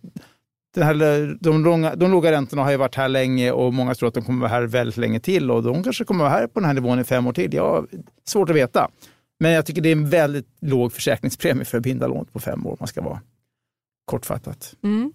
den 0.75 0.83
här, 0.83 1.37
de, 1.41 1.65
långa, 1.65 1.95
de 1.95 2.11
låga 2.11 2.33
räntorna 2.33 2.63
har 2.63 2.71
ju 2.71 2.77
varit 2.77 2.95
här 2.95 3.09
länge 3.09 3.51
och 3.51 3.73
många 3.75 3.95
tror 3.95 4.09
att 4.09 4.15
de 4.15 4.25
kommer 4.25 4.41
vara 4.41 4.51
här 4.51 4.63
väldigt 4.63 4.97
länge 4.97 5.21
till 5.21 5.51
och 5.51 5.63
de 5.63 5.83
kanske 5.83 6.05
kommer 6.05 6.25
vara 6.25 6.33
här 6.33 6.47
på 6.47 6.61
den 6.61 6.67
här 6.67 6.75
nivån 6.75 6.99
i 7.01 7.05
fem 7.05 7.27
år 7.27 7.33
till. 7.33 7.55
Ja, 7.55 7.85
svårt 8.27 8.51
att 8.51 8.57
veta. 8.57 8.89
Men 9.41 9.53
jag 9.53 9.67
tycker 9.67 9.83
det 9.83 9.89
är 9.89 9.93
en 9.93 10.11
väldigt 10.11 10.47
låg 10.61 10.93
försäkringspremie 10.93 11.65
för 11.65 11.79
att 11.79 11.85
binda 11.85 12.07
lån 12.07 12.27
på 12.33 12.41
fem 12.41 12.67
år 12.67 12.77
man 12.81 12.87
ska 12.89 13.01
vara 13.03 13.21
kortfattat. 14.05 14.75
Mm. 14.85 15.13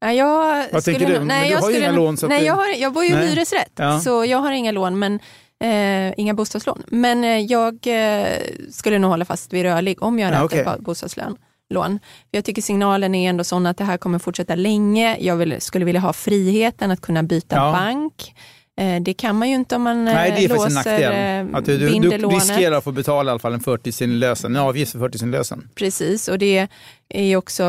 Ja, 0.00 0.12
jag 0.12 0.64
Vad 0.72 0.82
skulle 0.82 0.98
tänker 0.98 1.18
du? 1.20 1.24
Men 1.24 1.42
du 1.42 1.48
jag 1.50 1.58
har 1.60 1.70
ju 1.70 1.78
inga 1.78 1.92
lån, 1.92 2.16
så 2.16 2.28
nej, 2.28 2.40
det- 2.40 2.46
jag, 2.46 2.54
har, 2.54 2.66
jag 2.80 2.92
bor 2.92 3.04
ju 3.04 3.10
i 3.10 3.14
Nej. 3.14 3.28
hyresrätt, 3.28 3.72
Ja. 3.76 4.00
så 4.00 4.24
jag 4.24 4.38
har 4.38 4.52
inga 4.52 4.72
lån, 4.72 4.98
men 4.98 5.20
eh, 5.60 6.14
inga 6.20 6.34
bostadslån. 6.34 6.82
Men 6.88 7.24
eh, 7.24 7.38
jag 7.38 7.74
eh, 7.86 8.26
skulle 8.70 8.98
nog 8.98 9.10
hålla 9.10 9.24
fast 9.24 9.52
vid 9.52 9.62
rörlig 9.62 10.02
om 10.02 10.18
jag 10.18 10.28
hade 10.32 10.56
Ja, 10.56 10.64
ba- 10.64 10.78
bostadslån. 10.78 11.36
Lån. 11.74 11.98
Jag 12.30 12.44
tycker 12.44 12.62
signalen 12.62 13.14
är 13.14 13.28
ändå 13.30 13.44
sån 13.44 13.66
att 13.66 13.76
det 13.76 13.84
här 13.84 13.96
kommer 13.96 14.18
fortsätta 14.18 14.54
länge. 14.54 15.16
Jag 15.20 15.36
vill, 15.36 15.60
skulle 15.60 15.84
vilja 15.84 16.00
ha 16.00 16.12
friheten 16.12 16.90
att 16.90 17.00
kunna 17.00 17.22
byta 17.22 17.56
Ja. 17.56 17.72
bank. 17.72 18.34
Eh, 18.80 19.02
det 19.02 19.14
kan 19.14 19.36
man 19.38 19.48
ju 19.48 19.54
inte 19.54 19.76
om 19.76 19.82
man 19.82 20.04
Nej, 20.04 20.30
det 20.36 20.44
är 20.44 20.50
eh, 20.50 20.56
faktiskt 20.56 20.86
en 20.86 20.92
låser, 20.94 21.10
nackdel. 21.10 21.48
eh, 21.52 21.58
Att 21.58 21.64
du, 21.64 21.78
du, 21.78 22.18
du 22.18 22.26
riskerar 22.26 22.76
att 22.76 22.84
få 22.84 22.92
betala 22.92 23.30
i 23.30 23.32
alla 23.32 23.38
fall 23.38 23.52
en 23.54 23.60
förtidsinlösen, 23.60 24.56
en 24.56 24.62
avgift 24.62 24.92
för 24.92 24.98
förtidsinlösen. 24.98 25.68
Precis, 25.74 26.28
och 26.28 26.38
det 26.38 26.68
är 27.08 27.36
också, 27.36 27.62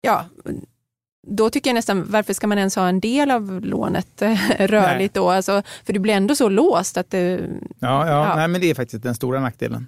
ja, 0.00 0.24
då 1.26 1.50
tycker 1.50 1.70
jag 1.70 1.74
nästan, 1.74 2.04
varför 2.10 2.32
ska 2.32 2.46
man 2.46 2.58
ens 2.58 2.76
ha 2.76 2.88
en 2.88 3.00
del 3.00 3.30
av 3.30 3.60
lånet 3.64 4.22
rörligt 4.58 5.14
då? 5.14 5.30
Alltså, 5.30 5.62
för 5.84 5.92
du 5.92 5.98
blir 6.00 6.14
ändå 6.14 6.34
så 6.34 6.48
låst 6.48 6.96
att 6.96 7.10
det, 7.10 7.40
Ja, 7.78 8.06
ja, 8.06 8.28
Ja. 8.28 8.36
Nej, 8.36 8.48
men 8.48 8.60
det 8.60 8.70
är 8.70 8.74
faktiskt 8.74 9.02
den 9.02 9.14
stora 9.14 9.40
nackdelen. 9.40 9.86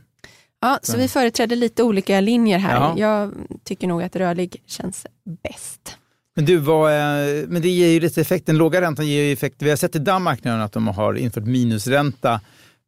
Ja, 0.63 0.79
så 0.83 0.97
vi 0.97 1.09
företräder 1.09 1.57
lite 1.57 1.83
olika 1.83 2.21
linjer 2.21 2.59
här. 2.59 2.75
Ja. 2.75 2.95
Jag 2.99 3.33
tycker 3.65 3.87
nog 3.87 4.03
att 4.03 4.17
rörlig 4.17 4.63
känns 4.67 5.07
bäst. 5.43 5.97
Men 6.37 6.45
du, 6.45 6.57
vad, 6.57 6.93
är- 6.93 7.47
men 7.47 7.63
det 7.63 7.69
ger 7.69 7.89
ju 7.89 8.01
lite 8.01 8.21
effekt. 8.21 8.47
Den 8.47 8.57
låga 8.57 8.81
räntan 8.81 9.07
ger 9.07 9.23
ju 9.23 9.33
effekt. 9.33 9.57
Vi 9.59 9.71
har 9.71 9.77
sett 9.77 9.97
i 9.97 9.99
Danmark 9.99 10.45
nu 10.45 10.51
att 10.51 10.73
de 10.73 10.89
har 10.89 11.15
infört 11.15 11.45
minusränta 11.45 12.41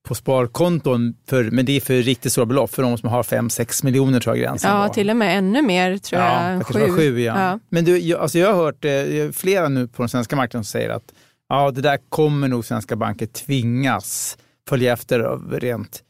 på 0.09 0.14
sparkonton, 0.14 1.14
för, 1.28 1.45
men 1.50 1.64
det 1.66 1.73
är 1.76 1.81
för 1.81 1.95
riktigt 1.95 2.33
stora 2.33 2.47
belopp, 2.47 2.75
för 2.75 2.83
de 2.83 2.99
som 2.99 3.09
har 3.09 3.23
5-6 3.23 3.85
miljoner 3.85 4.21
tror 4.21 4.37
jag 4.37 4.43
gränsen 4.45 4.71
Ja, 4.71 4.78
var. 4.78 4.88
till 4.88 5.11
och 5.11 5.16
med 5.16 5.38
ännu 5.38 5.62
mer 5.62 5.99
tror 5.99 6.23
ja, 6.23 6.50
jag. 6.50 6.59
var 6.59 6.97
sju, 6.97 7.21
ja. 7.21 7.40
Ja. 7.50 7.59
Men 7.69 7.85
du, 7.85 7.99
jag, 7.99 8.21
alltså 8.21 8.38
jag 8.38 8.54
har 8.54 8.64
hört 8.64 8.85
eh, 8.85 9.33
flera 9.33 9.69
nu 9.69 9.88
på 9.88 10.02
den 10.02 10.09
svenska 10.09 10.37
marknaden 10.37 10.64
som 10.64 10.71
säger 10.71 10.90
att 10.90 11.12
ja, 11.49 11.71
det 11.71 11.81
där 11.81 11.99
kommer 12.09 12.49
nog 12.49 12.64
svenska 12.64 12.97
banker 12.97 13.26
tvingas 13.26 14.38
följa 14.69 14.93
efter 14.93 15.21
av 15.21 15.52
rent. 15.61 16.02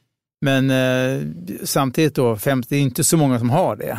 Men 0.44 0.70
eh, 0.70 1.22
samtidigt 1.64 2.14
då, 2.14 2.36
50, 2.36 2.66
det 2.70 2.76
är 2.76 2.80
inte 2.80 3.04
så 3.04 3.16
många 3.16 3.38
som 3.38 3.50
har 3.50 3.76
det 3.76 3.98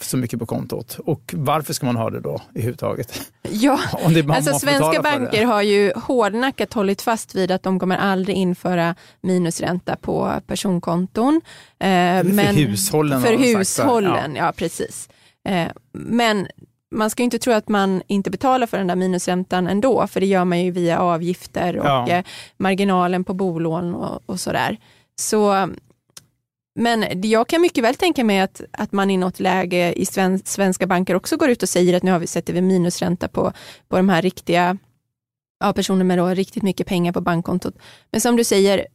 så 0.00 0.16
mycket 0.16 0.38
på 0.38 0.46
kontot. 0.46 0.98
Och 1.04 1.34
varför 1.36 1.72
ska 1.72 1.86
man 1.86 1.96
ha 1.96 2.10
det 2.10 2.20
då 2.20 2.40
överhuvudtaget? 2.54 3.30
Ja, 3.50 3.78
Om 4.04 4.12
det, 4.14 4.22
man 4.22 4.36
alltså 4.36 4.58
svenska 4.58 5.02
banker 5.02 5.44
har 5.44 5.62
ju 5.62 5.92
hårdnackat 5.96 6.72
hållit 6.72 7.02
fast 7.02 7.34
vid 7.34 7.50
att 7.50 7.62
de 7.62 7.78
kommer 7.78 7.96
aldrig 7.96 8.36
införa 8.36 8.94
minusränta 9.20 9.96
på 9.96 10.40
personkonton. 10.46 11.40
Eh, 11.78 11.86
för 11.88 12.54
hushållen 12.54 13.22
För 13.22 13.36
hushållen, 13.38 14.36
ja, 14.36 14.52
precis. 14.56 15.08
Eh, 15.48 15.68
men 15.92 16.46
man 16.94 17.10
ska 17.10 17.22
ju 17.22 17.24
inte 17.24 17.38
tro 17.38 17.52
att 17.52 17.68
man 17.68 18.02
inte 18.06 18.30
betalar 18.30 18.66
för 18.66 18.78
den 18.78 18.86
där 18.86 18.96
minusräntan 18.96 19.66
ändå, 19.66 20.06
för 20.06 20.20
det 20.20 20.26
gör 20.26 20.44
man 20.44 20.64
ju 20.64 20.70
via 20.70 20.98
avgifter 20.98 21.78
och 21.78 21.86
Ja. 21.86 22.08
eh, 22.08 22.24
marginalen 22.56 23.24
på 23.24 23.34
bolån 23.34 23.94
och, 23.94 24.22
och 24.26 24.40
sådär. 24.40 24.76
Så, 25.18 25.68
men 26.76 27.04
jag 27.22 27.48
kan 27.48 27.60
mycket 27.60 27.84
väl 27.84 27.94
tänka 27.94 28.24
mig 28.24 28.40
att, 28.40 28.60
att 28.70 28.92
man 28.92 29.10
i 29.10 29.16
något 29.16 29.40
läge 29.40 29.92
i 29.92 30.06
sven, 30.06 30.38
svenska 30.44 30.86
banker 30.86 31.14
också 31.14 31.36
går 31.36 31.50
ut 31.50 31.62
och 31.62 31.68
säger 31.68 31.96
att 31.96 32.02
nu 32.02 32.10
har 32.10 32.18
vi 32.18 32.26
sätter 32.26 32.52
vi 32.52 32.60
minusränta 32.60 33.28
på, 33.28 33.52
på 33.88 33.96
de 33.96 34.08
här 34.08 34.22
riktiga 34.22 34.78
ja, 35.60 35.72
personer 35.72 36.04
med 36.04 36.18
då 36.18 36.26
riktigt 36.26 36.62
mycket 36.62 36.86
pengar 36.86 37.12
på 37.12 37.20
bankkontot. 37.20 37.74
Men 38.10 38.20
som 38.20 38.36
du 38.36 38.44
säger, 38.44 38.86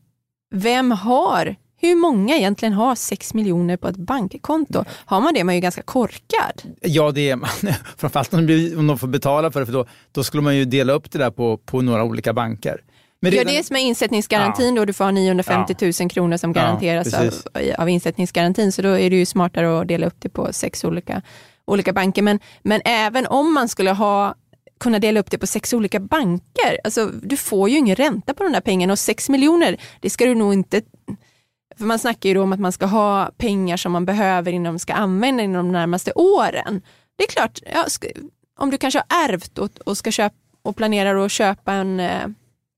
vem 0.52 0.92
har 0.92 1.56
hur 1.82 1.96
många 1.96 2.36
egentligen 2.38 2.74
har 2.74 2.96
6 2.96 3.34
miljoner 3.34 3.78
på 3.78 3.88
ett 3.88 3.98
bankkonto? 3.98 4.84
Har 4.90 5.22
man 5.22 5.34
det 5.34 5.44
man 5.44 5.54
är 5.54 5.56
ju 5.56 5.62
ganska 5.62 5.82
korkad. 5.82 6.62
Ja, 6.82 7.12
det 7.12 7.30
är 7.30 7.36
man. 7.36 7.50
Framförallt 7.98 8.34
om 8.34 8.48
de, 8.48 8.76
om 8.76 8.88
de 8.88 8.98
får 8.98 9.08
betala 9.08 9.52
för 9.52 9.60
det, 9.60 9.66
för 9.66 9.74
då, 9.74 9.86
då 10.12 10.24
skulle 10.24 10.44
man 10.44 10.56
ju 10.56 10.66
dela 10.66 10.94
upp 10.94 11.12
det 11.12 11.20
där 11.20 11.32
på, 11.32 11.58
på 11.58 11.82
några 11.82 12.04
olika 12.04 12.34
banker. 12.34 12.82
Men 13.22 13.32
redan... 13.32 13.54
Ja, 13.54 13.58
dels 13.58 13.72
med 13.72 13.82
insättningsgarantin 13.82 14.76
ja. 14.76 14.82
då 14.82 14.86
du 14.86 14.94
får 14.94 15.12
950 15.12 15.76
000 16.00 16.10
kronor 16.10 16.38
som 16.38 16.54
garanteras 16.54 17.14
ja, 17.14 17.20
av, 17.62 17.82
av 17.82 17.90
insättningsgarantin, 17.90 18.72
så 18.72 18.82
då 18.82 18.90
är 18.90 19.10
det 19.10 19.16
ju 19.16 19.26
smartare 19.26 19.82
att 19.82 19.88
dela 19.88 20.08
upp 20.08 20.16
det 20.20 20.30
på 20.30 20.54
sex 20.54 20.84
olika, 20.84 21.22
olika 21.66 21.94
banker. 21.94 22.22
Men, 22.22 22.40
men 22.62 22.82
även 22.86 23.28
om 23.28 23.54
man 23.54 23.70
skulle 23.70 23.92
ha 23.92 24.36
kunna 24.80 25.00
dela 25.00 25.20
upp 25.20 25.32
det 25.32 25.38
på 25.38 25.48
sex 25.48 25.74
olika 25.74 26.00
banker. 26.00 26.80
Alltså, 26.84 27.06
du 27.06 27.38
får 27.38 27.70
ju 27.70 27.78
ingen 27.78 27.96
ränta 27.96 28.34
på 28.34 28.44
de 28.44 28.54
där 28.54 28.62
pengarna 28.62 28.94
och 28.94 29.00
sex 29.00 29.30
miljoner, 29.30 29.78
det 30.00 30.10
ska 30.10 30.26
du 30.26 30.36
nog 30.36 30.54
inte 30.54 30.82
för 31.78 31.86
man 31.86 32.00
snackar 32.00 32.30
ju 32.30 32.38
om 32.38 32.54
att 32.54 32.60
man 32.60 32.72
ska 32.72 32.86
ha 32.86 33.32
pengar 33.38 33.78
som 33.78 33.92
man 33.92 34.06
behöver 34.06 34.52
inom, 34.52 34.80
ska 34.80 34.94
använda 34.94 35.44
inom 35.44 35.66
de 35.66 35.72
närmaste 35.72 36.12
åren. 36.16 36.82
Det 37.18 37.24
är 37.24 37.28
klart, 37.28 37.60
ja, 37.74 37.86
om 38.60 38.70
du 38.70 38.78
kanske 38.78 39.04
har 39.08 39.30
ärvt 39.30 39.58
och, 39.58 39.70
och, 39.86 39.98
ska 39.98 40.12
köpa, 40.12 40.36
och 40.62 40.76
planerar 40.76 41.26
att 41.26 41.32
köpa 41.32 41.74
en, 41.74 42.00
eh, 42.00 42.28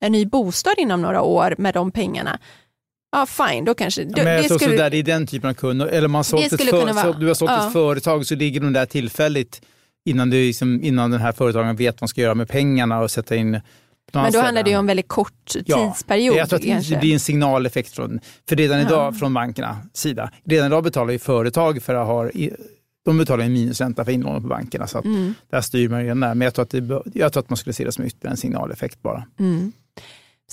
en 0.04 0.12
ny 0.12 0.26
bostad 0.26 0.74
inom 0.78 1.02
några 1.02 1.22
år 1.22 1.56
med 1.58 1.74
de 1.74 1.92
pengarna, 1.92 2.40
ja 3.12 3.26
fine, 3.26 3.66
då 3.66 3.74
kanske... 3.74 4.02
Ja, 4.02 4.08
men 4.16 4.26
det, 4.26 4.48
det, 4.48 4.60
skulle, 4.60 4.78
där, 4.78 4.90
det 4.90 4.98
är 4.98 5.04
den 5.04 5.28
typen 5.28 5.50
av 5.50 5.54
kund, 5.54 5.82
eller 5.82 6.08
man 6.08 6.24
sålt 6.24 6.54
ett 6.54 6.70
för, 6.70 6.94
vara, 6.94 7.12
du 7.12 7.28
har 7.28 7.34
sålt 7.34 7.52
ja. 7.52 7.68
ett 7.68 7.74
företag 7.74 8.26
så 8.26 8.36
ligger 8.36 8.60
de 8.60 8.74
där 8.74 8.86
tillfälligt 8.86 9.62
innan, 10.06 10.30
du 10.30 10.38
liksom, 10.38 10.84
innan 10.84 11.12
den 11.12 11.22
här 11.22 11.32
företagaren 11.32 11.76
vet 11.76 11.96
vad 11.96 12.02
man 12.02 12.08
ska 12.08 12.22
göra 12.22 12.36
med 12.36 12.50
pengarna 12.50 13.00
och 13.00 13.12
sätta 13.12 13.36
in 13.36 13.62
men 14.14 14.32
då 14.32 14.40
handlar 14.40 14.64
det 14.64 14.70
ju 14.70 14.78
om 14.78 14.88
väldigt 14.88 15.08
kort 15.08 15.54
ja, 15.66 15.88
tidsperiod. 15.88 16.36
Jag 16.36 16.50
tror 16.50 16.60
att 16.60 16.66
kanske. 16.66 16.94
det 16.94 17.00
blir 17.00 17.14
en 17.14 17.20
signaleffekt 17.20 17.92
från, 17.92 18.20
för 18.50 18.56
redan 18.56 18.80
idag 18.80 19.14
ja. 19.14 19.20
från 19.20 19.34
bankernas 19.34 19.78
sida. 19.94 20.32
Redan 20.44 20.68
idag 20.68 20.84
betalar 20.84 21.12
ju 21.12 21.20
företag 21.20 21.84
för 21.84 21.96
att 21.96 22.08
ha 22.08 22.30
de 23.06 23.18
betalar 23.18 23.46
en 23.46 23.54
minusränta 23.54 24.06
för 24.06 24.12
inlåning 24.12 24.42
på 24.42 24.48
bankerna. 24.48 24.88
Så 24.88 24.98
att 24.98 25.06
mm. 25.06 25.34
där 25.50 25.62
styr 25.62 25.90
man 25.90 26.02
ju 26.02 26.08
den 26.08 26.20
där. 26.20 26.36
Men 26.36 26.46
jag 26.46 26.54
tror, 26.54 26.64
att 26.64 26.70
det, 26.70 27.02
jag 27.14 27.34
tror 27.34 27.44
att 27.44 27.50
man 27.50 27.58
skulle 27.58 27.74
se 27.74 27.86
det 27.86 27.92
som 27.92 28.06
ytterligare 28.06 28.34
en 28.34 28.38
signaleffekt 28.38 29.02
bara. 29.02 29.26
Mm. 29.40 29.72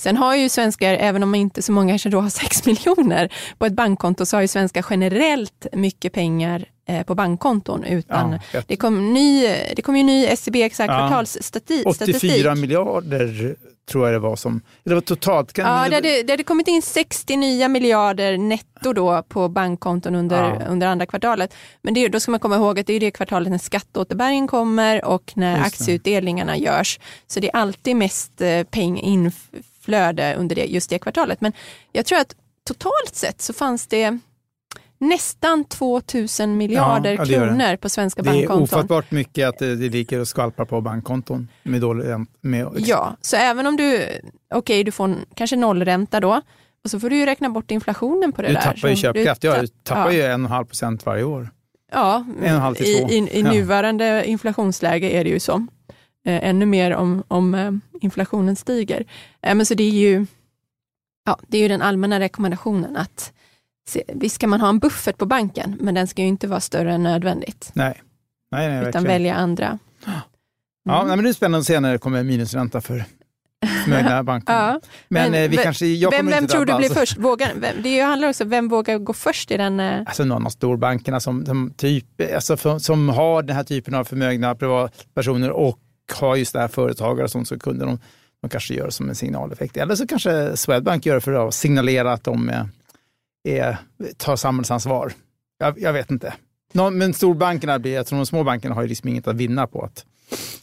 Sen 0.01 0.17
har 0.17 0.35
ju 0.35 0.49
svenskar, 0.49 0.93
även 0.93 1.23
om 1.23 1.35
inte 1.35 1.61
så 1.61 1.71
många 1.71 1.91
kanske 1.91 2.09
då 2.09 2.21
har 2.21 2.29
6 2.39 2.65
miljoner 2.65 3.33
på 3.57 3.65
ett 3.65 3.73
bankkonto, 3.73 4.25
så 4.25 4.37
har 4.37 4.41
ju 4.41 4.47
svenskar 4.47 4.85
generellt 4.89 5.67
mycket 5.73 6.13
pengar 6.13 6.65
på 7.07 7.15
bankkonton. 7.15 7.83
Utan 7.83 8.39
ja, 8.53 8.61
det, 8.67 8.75
kom 8.75 9.13
ny, 9.13 9.47
det 9.75 9.81
kom 9.81 9.97
ju 9.97 10.03
ny 10.03 10.25
SCB 10.25 10.63
exakt 10.63 10.91
ja, 10.91 11.07
kvartalsstatistik. 11.07 11.87
84 11.87 12.55
miljarder 12.55 13.55
tror 13.91 14.07
jag 14.07 14.15
det 14.15 14.19
var 14.19 14.35
som, 14.35 14.61
det 14.83 14.93
var 14.93 15.01
totalt. 15.01 15.53
Kan, 15.53 15.65
ja, 15.65 15.89
det 15.89 15.95
hade, 15.95 16.23
det 16.23 16.33
hade 16.33 16.43
kommit 16.43 16.67
in 16.67 16.81
60 16.81 17.37
nya 17.37 17.67
miljarder 17.67 18.37
netto 18.37 18.93
då 18.93 19.23
på 19.27 19.49
bankkonton 19.49 20.15
under, 20.15 20.43
ja. 20.43 20.65
under 20.67 20.87
andra 20.87 21.05
kvartalet. 21.05 21.53
Men 21.81 21.93
det, 21.93 22.07
då 22.07 22.19
ska 22.19 22.31
man 22.31 22.39
komma 22.39 22.55
ihåg 22.55 22.79
att 22.79 22.87
det 22.87 22.93
är 22.93 22.99
det 22.99 23.11
kvartalet 23.11 23.51
när 23.51 23.57
skatteåterbäringen 23.57 24.47
kommer 24.47 25.05
och 25.05 25.31
när 25.35 25.59
aktieutdelningarna 25.61 26.57
görs. 26.57 26.99
Så 27.27 27.39
det 27.39 27.47
är 27.47 27.55
alltid 27.55 27.95
mest 27.95 28.41
eh, 28.41 28.63
pengar 28.63 29.31
flöde 29.81 30.35
under 30.35 30.55
det, 30.55 30.65
just 30.65 30.89
det 30.89 30.99
kvartalet. 30.99 31.41
Men 31.41 31.53
jag 31.91 32.05
tror 32.05 32.19
att 32.19 32.35
totalt 32.67 33.15
sett 33.15 33.41
så 33.41 33.53
fanns 33.53 33.87
det 33.87 34.19
nästan 35.01 35.65
2000 35.65 36.57
miljarder 36.57 37.15
ja, 37.17 37.25
kronor 37.25 37.75
på 37.75 37.89
svenska 37.89 38.23
bankkonton. 38.23 38.57
Det 38.57 38.61
är 38.61 38.63
ofattbart 38.63 39.11
mycket 39.11 39.49
att 39.49 39.57
det, 39.57 39.75
det 39.75 39.89
ligger 39.89 40.19
och 40.19 40.27
skvalpar 40.27 40.65
på 40.65 40.81
bankkonton. 40.81 41.47
Med 41.63 41.81
dålig, 41.81 42.05
med, 42.41 42.67
ja, 42.77 43.17
så 43.21 43.35
även 43.35 43.67
om 43.67 43.75
du, 43.75 43.95
okej 43.95 44.21
okay, 44.55 44.83
du 44.83 44.91
får 44.91 45.15
kanske 45.35 45.55
nollränta 45.55 46.19
då, 46.19 46.41
och 46.83 46.89
så 46.91 46.99
får 46.99 47.09
du 47.09 47.15
ju 47.15 47.25
räkna 47.25 47.49
bort 47.49 47.71
inflationen 47.71 48.31
på 48.31 48.41
det 48.41 48.47
du 48.47 48.53
där. 48.53 48.61
Du 48.61 48.65
tappar 48.65 48.89
ju 48.89 48.95
köpkraft, 48.95 49.43
ja, 49.43 49.61
du 49.61 49.67
tappar 49.67 50.11
ja. 50.11 50.13
ju 50.13 50.21
en 50.21 50.31
och 50.31 50.35
en 50.35 50.45
halv 50.45 50.65
procent 50.65 51.05
varje 51.05 51.23
år. 51.23 51.49
Ja, 51.91 52.25
i, 52.79 52.83
i, 52.83 53.39
i 53.39 53.43
nuvarande 53.43 54.05
ja. 54.05 54.23
inflationsläge 54.23 55.09
är 55.09 55.23
det 55.23 55.29
ju 55.29 55.39
så. 55.39 55.67
Eh, 56.25 56.49
ännu 56.49 56.65
mer 56.65 56.95
om, 56.95 57.23
om 57.27 57.55
eh, 57.55 57.71
inflationen 58.01 58.55
stiger. 58.55 59.05
Eh, 59.41 59.55
men 59.55 59.65
så 59.65 59.73
det 59.73 59.83
är 59.83 59.91
ju, 59.91 60.25
ja, 61.25 61.39
det 61.47 61.57
är 61.57 61.61
ju 61.61 61.67
den 61.67 61.81
allmänna 61.81 62.19
rekommendationen 62.19 62.97
att 62.97 63.33
visst 64.07 64.37
kan 64.37 64.49
man 64.49 64.61
ha 64.61 64.69
en 64.69 64.79
buffert 64.79 65.17
på 65.17 65.25
banken, 65.25 65.77
men 65.79 65.95
den 65.95 66.07
ska 66.07 66.21
ju 66.21 66.27
inte 66.27 66.47
vara 66.47 66.59
större 66.59 66.93
än 66.93 67.03
nödvändigt. 67.03 67.71
Nej, 67.73 68.01
nej, 68.51 68.67
nej 68.67 68.77
Utan 68.77 68.83
verkligen. 68.83 69.03
välja 69.03 69.35
andra. 69.35 69.79
Mm. 70.07 70.19
Ja, 70.83 71.05
men 71.05 71.23
det 71.23 71.29
är 71.29 71.33
spännande 71.33 71.59
att 71.59 71.65
se 71.65 71.79
när 71.79 71.91
det 71.91 71.97
kommer 71.97 72.23
minusränta 72.23 72.81
för 72.81 73.05
förmögna 73.83 74.23
banker. 74.31 74.53
ja, 74.53 74.79
men, 75.07 75.31
men 75.31 75.49
vi 75.49 75.55
vem, 75.55 75.63
kanske, 75.63 75.85
jag 75.85 76.11
vem, 76.11 76.27
vem 76.27 76.47
tror 76.47 76.65
du 76.65 76.77
blir 76.77 76.89
först? 76.89 77.17
Vågar, 77.17 77.51
vem, 77.55 77.75
det 77.83 77.99
handlar 77.99 78.29
också 78.29 78.43
om 78.43 78.49
vem 78.49 78.67
vågar 78.67 78.97
gå 78.97 79.13
först 79.13 79.51
i 79.51 79.57
den? 79.57 79.79
Alltså 79.79 80.23
någon 80.23 80.45
av 80.45 80.49
storbankerna 80.49 81.19
som, 81.19 81.45
som, 81.45 81.73
typ, 81.77 82.05
alltså 82.35 82.79
som 82.79 83.09
har 83.09 83.43
den 83.43 83.55
här 83.55 83.63
typen 83.63 83.93
av 83.93 84.03
förmögna 84.03 84.55
privatpersoner 84.55 85.51
och 85.51 85.79
har 86.13 86.35
just 86.35 86.53
det 86.53 86.59
här 86.59 86.67
företagare 86.67 87.27
som 87.27 87.45
så 87.45 87.59
kunder, 87.59 87.85
de, 87.85 87.99
de 88.41 88.49
kanske 88.49 88.73
gör 88.73 88.85
det 88.85 88.91
som 88.91 89.09
en 89.09 89.15
signaleffekt. 89.15 89.77
Eller 89.77 89.95
så 89.95 90.07
kanske 90.07 90.57
Swedbank 90.57 91.05
gör 91.05 91.15
det 91.15 91.21
för 91.21 91.47
att 91.47 91.53
signalera 91.53 92.13
att 92.13 92.23
de 92.23 92.51
är, 93.43 93.63
är, 93.63 93.77
tar 94.17 94.35
samhällsansvar. 94.35 95.13
Jag, 95.59 95.79
jag 95.79 95.93
vet 95.93 96.11
inte. 96.11 96.33
Men 96.73 97.13
storbankerna, 97.13 97.79
blir, 97.79 97.93
jag 97.93 98.07
tror 98.07 98.19
de 98.19 98.25
små 98.25 98.43
bankerna 98.43 98.75
har 98.75 98.81
ju 98.81 98.87
liksom 98.87 99.09
inget 99.09 99.27
att 99.27 99.35
vinna 99.35 99.67
på 99.67 99.81
att 99.83 100.05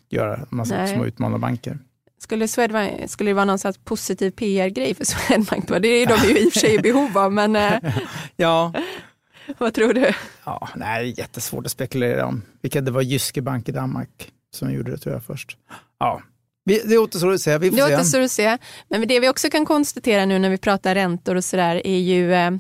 göra 0.09 0.37
en 0.37 0.47
massa 0.51 0.87
små 0.87 1.07
utmanarbanker. 1.07 1.79
Skulle, 2.21 2.49
Swedbank, 2.49 3.11
skulle 3.11 3.31
det 3.31 3.35
vara 3.35 3.45
någon 3.45 3.59
slags 3.59 3.79
positiv 3.79 4.31
PR-grej 4.31 4.95
för 4.95 5.05
Swedbank? 5.05 5.69
Det 5.69 5.89
är 5.89 6.07
de 6.07 6.29
ju 6.29 6.39
i 6.39 6.49
och 6.49 6.53
för 6.53 6.61
sig 6.61 6.75
i 6.75 6.79
behov 6.79 7.19
av, 7.19 7.33
men 7.33 7.57
eh, 7.57 7.95
ja. 8.37 8.73
vad 9.59 9.75
tror 9.75 9.93
du? 9.93 10.13
Ja, 10.45 10.69
nej, 10.77 11.15
jättesvårt 11.19 11.67
att 11.67 11.73
spekulera 11.73 12.27
om. 12.27 12.43
Vilka 12.63 12.81
det 12.81 12.91
var 12.91 13.03
Jyske 13.03 13.43
Bank 13.43 13.69
i 13.69 13.73
Danmark 13.73 14.33
som 14.55 14.73
gjorde 14.73 14.91
det 14.91 14.99
tror 14.99 15.15
jag 15.15 15.25
först. 15.25 15.57
Ja, 15.99 16.23
det 16.65 16.99
återstår 16.99 17.33
att 17.33 17.41
se. 17.41 17.59
Vi 17.59 17.71
får 17.71 17.77
det 17.77 17.95
återstår 17.95 18.21
att 18.21 18.31
se. 18.31 18.59
Men 18.89 19.09
det 19.09 19.21
vi 19.21 19.29
också 19.29 19.51
kan 19.51 19.67
konstatera 19.67 20.25
nu 20.25 20.39
när 20.39 20.51
vi 20.51 20.59
pratar 20.59 20.95
räntor 20.95 21.35
och 21.35 21.45
sådär 21.45 21.87
är 21.87 21.99
ju 21.99 22.35
eh, 22.35 22.51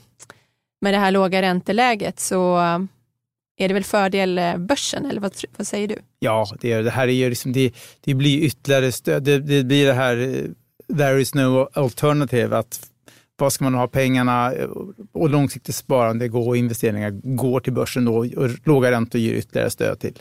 med 0.80 0.94
det 0.94 0.98
här 0.98 1.10
låga 1.10 1.42
ränteläget 1.42 2.20
så 2.20 2.58
eh, 2.58 2.78
är 3.56 3.68
det 3.68 3.74
väl 3.74 3.84
fördel 3.84 4.38
eh, 4.38 4.56
börsen 4.56 5.06
eller 5.06 5.20
vad, 5.20 5.32
vad 5.56 5.66
säger 5.66 5.88
du? 5.88 5.96
Ja, 6.18 6.46
det, 6.60 6.82
det 6.82 6.90
här 6.90 7.08
är 7.08 7.12
ju 7.12 7.28
liksom, 7.28 7.52
det, 7.52 7.74
det 8.00 8.14
blir 8.14 8.38
ytterligare 8.38 8.92
stöd. 8.92 9.22
Det, 9.22 9.38
det 9.38 9.64
blir 9.64 9.86
det 9.86 9.92
här 9.92 10.16
eh, 10.16 10.96
there 10.96 11.20
is 11.20 11.34
no 11.34 11.68
alternative. 11.72 12.56
Att 12.56 12.90
vad 13.36 13.52
ska 13.52 13.64
man 13.64 13.74
ha 13.74 13.88
pengarna 13.88 14.52
och 15.12 15.30
långsiktigt 15.30 15.74
sparande 15.74 16.28
går 16.28 16.48
och 16.48 16.56
investeringar 16.56 17.10
går 17.10 17.60
till 17.60 17.72
börsen 17.72 18.04
då 18.04 18.16
och 18.16 18.50
låga 18.64 18.90
räntor 18.90 19.20
ger 19.20 19.34
ytterligare 19.34 19.70
stöd 19.70 20.00
till 20.00 20.18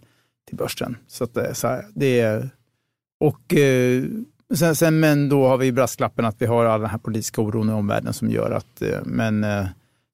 till 0.48 0.58
börsen. 0.58 0.98
Så 1.08 1.24
att, 1.24 1.58
så 1.58 1.68
här, 1.68 1.86
det 1.96 2.20
är, 2.20 2.50
och 3.20 3.54
eh, 3.54 4.04
sen, 4.56 4.76
sen, 4.76 5.00
men 5.00 5.30
då 5.30 5.48
har 5.48 5.58
vi 5.58 5.72
brasklappen 5.72 6.26
att 6.26 6.42
vi 6.42 6.46
har 6.46 6.66
all 6.66 6.82
den 6.82 6.90
här 6.90 6.98
politiska 6.98 7.42
oron 7.42 7.70
i 7.70 7.74
omvärlden 7.74 8.14
som 8.14 8.30
gör 8.30 8.52
att, 8.52 8.82
eh, 8.82 9.00
men 9.06 9.46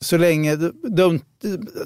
så 0.03 0.17
länge, 0.17 0.55
don't, 0.55 1.21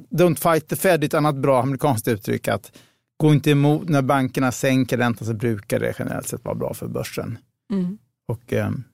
don't 0.09 0.35
fight 0.35 0.67
the 0.67 0.75
Fed 0.75 1.03
ett 1.03 1.13
annat 1.13 1.35
bra 1.35 1.61
amerikanskt 1.61 2.07
uttryck, 2.07 2.47
att 2.47 2.71
gå 3.17 3.33
inte 3.33 3.51
emot, 3.51 3.89
när 3.89 4.01
bankerna 4.01 4.51
sänker 4.51 4.97
räntan 4.97 5.27
så 5.27 5.33
brukar 5.33 5.79
det 5.79 5.93
generellt 5.99 6.27
sett 6.27 6.45
vara 6.45 6.55
bra 6.55 6.73
för 6.73 6.87
börsen. 6.87 7.37
Mm. 7.73 7.97
Och 8.27 8.53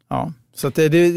ja, 0.10 0.32
så 0.56 0.70
det, 0.70 0.90
det, 0.90 1.12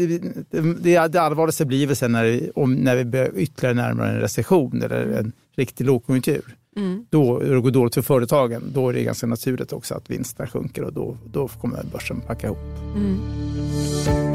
det, 0.49 1.07
det 1.07 1.17
allvarligaste 1.17 1.65
blir 1.65 1.87
väl 1.87 1.95
sen 1.95 2.11
när, 2.11 2.51
om, 2.55 2.73
när 2.73 2.95
vi 2.95 3.05
börjar 3.05 3.31
ytterligare 3.35 3.75
närmare 3.75 4.09
en 4.09 4.19
recession 4.19 4.81
eller 4.81 5.05
en 5.05 5.31
riktig 5.55 5.85
lågkonjunktur. 5.85 6.55
Mm. 6.77 7.05
Då 7.09 7.39
det 7.39 7.61
går 7.61 7.71
dåligt 7.71 7.93
för 7.93 8.01
företagen, 8.01 8.63
då 8.73 8.89
är 8.89 8.93
det 8.93 9.03
ganska 9.03 9.27
naturligt 9.27 9.73
också 9.73 9.95
att 9.95 10.09
vinsterna 10.09 10.49
sjunker 10.49 10.83
och 10.83 10.93
då, 10.93 11.17
då 11.25 11.47
kommer 11.47 11.83
börsen 11.91 12.21
packa 12.21 12.47
ihop. 12.47 12.57
Mm. 12.95 14.26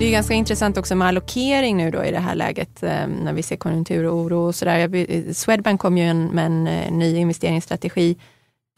Det 0.00 0.06
är 0.06 0.10
ganska 0.10 0.34
intressant 0.34 0.76
också 0.76 0.94
med 0.94 1.08
allokering 1.08 1.76
nu 1.76 1.90
då 1.90 2.04
i 2.04 2.10
det 2.10 2.18
här 2.18 2.34
läget 2.34 2.82
eh, 2.82 3.06
när 3.06 3.32
vi 3.32 3.42
ser 3.42 3.56
konjunkturoro 3.56 4.46
och 4.46 4.54
sådär. 4.54 5.32
Swedbank 5.32 5.80
kom 5.80 5.98
ju 5.98 6.14
med 6.14 6.46
en 6.46 6.66
eh, 6.66 6.92
ny 6.92 7.16
investeringsstrategi 7.16 8.16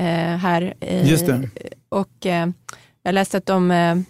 eh, 0.02 0.07
här. 0.37 0.75
Just 1.05 1.26
det. 1.26 1.49
Och 1.88 2.26
jag 3.02 3.14
läste 3.14 3.37
att 3.37 3.47
de 3.47 4.05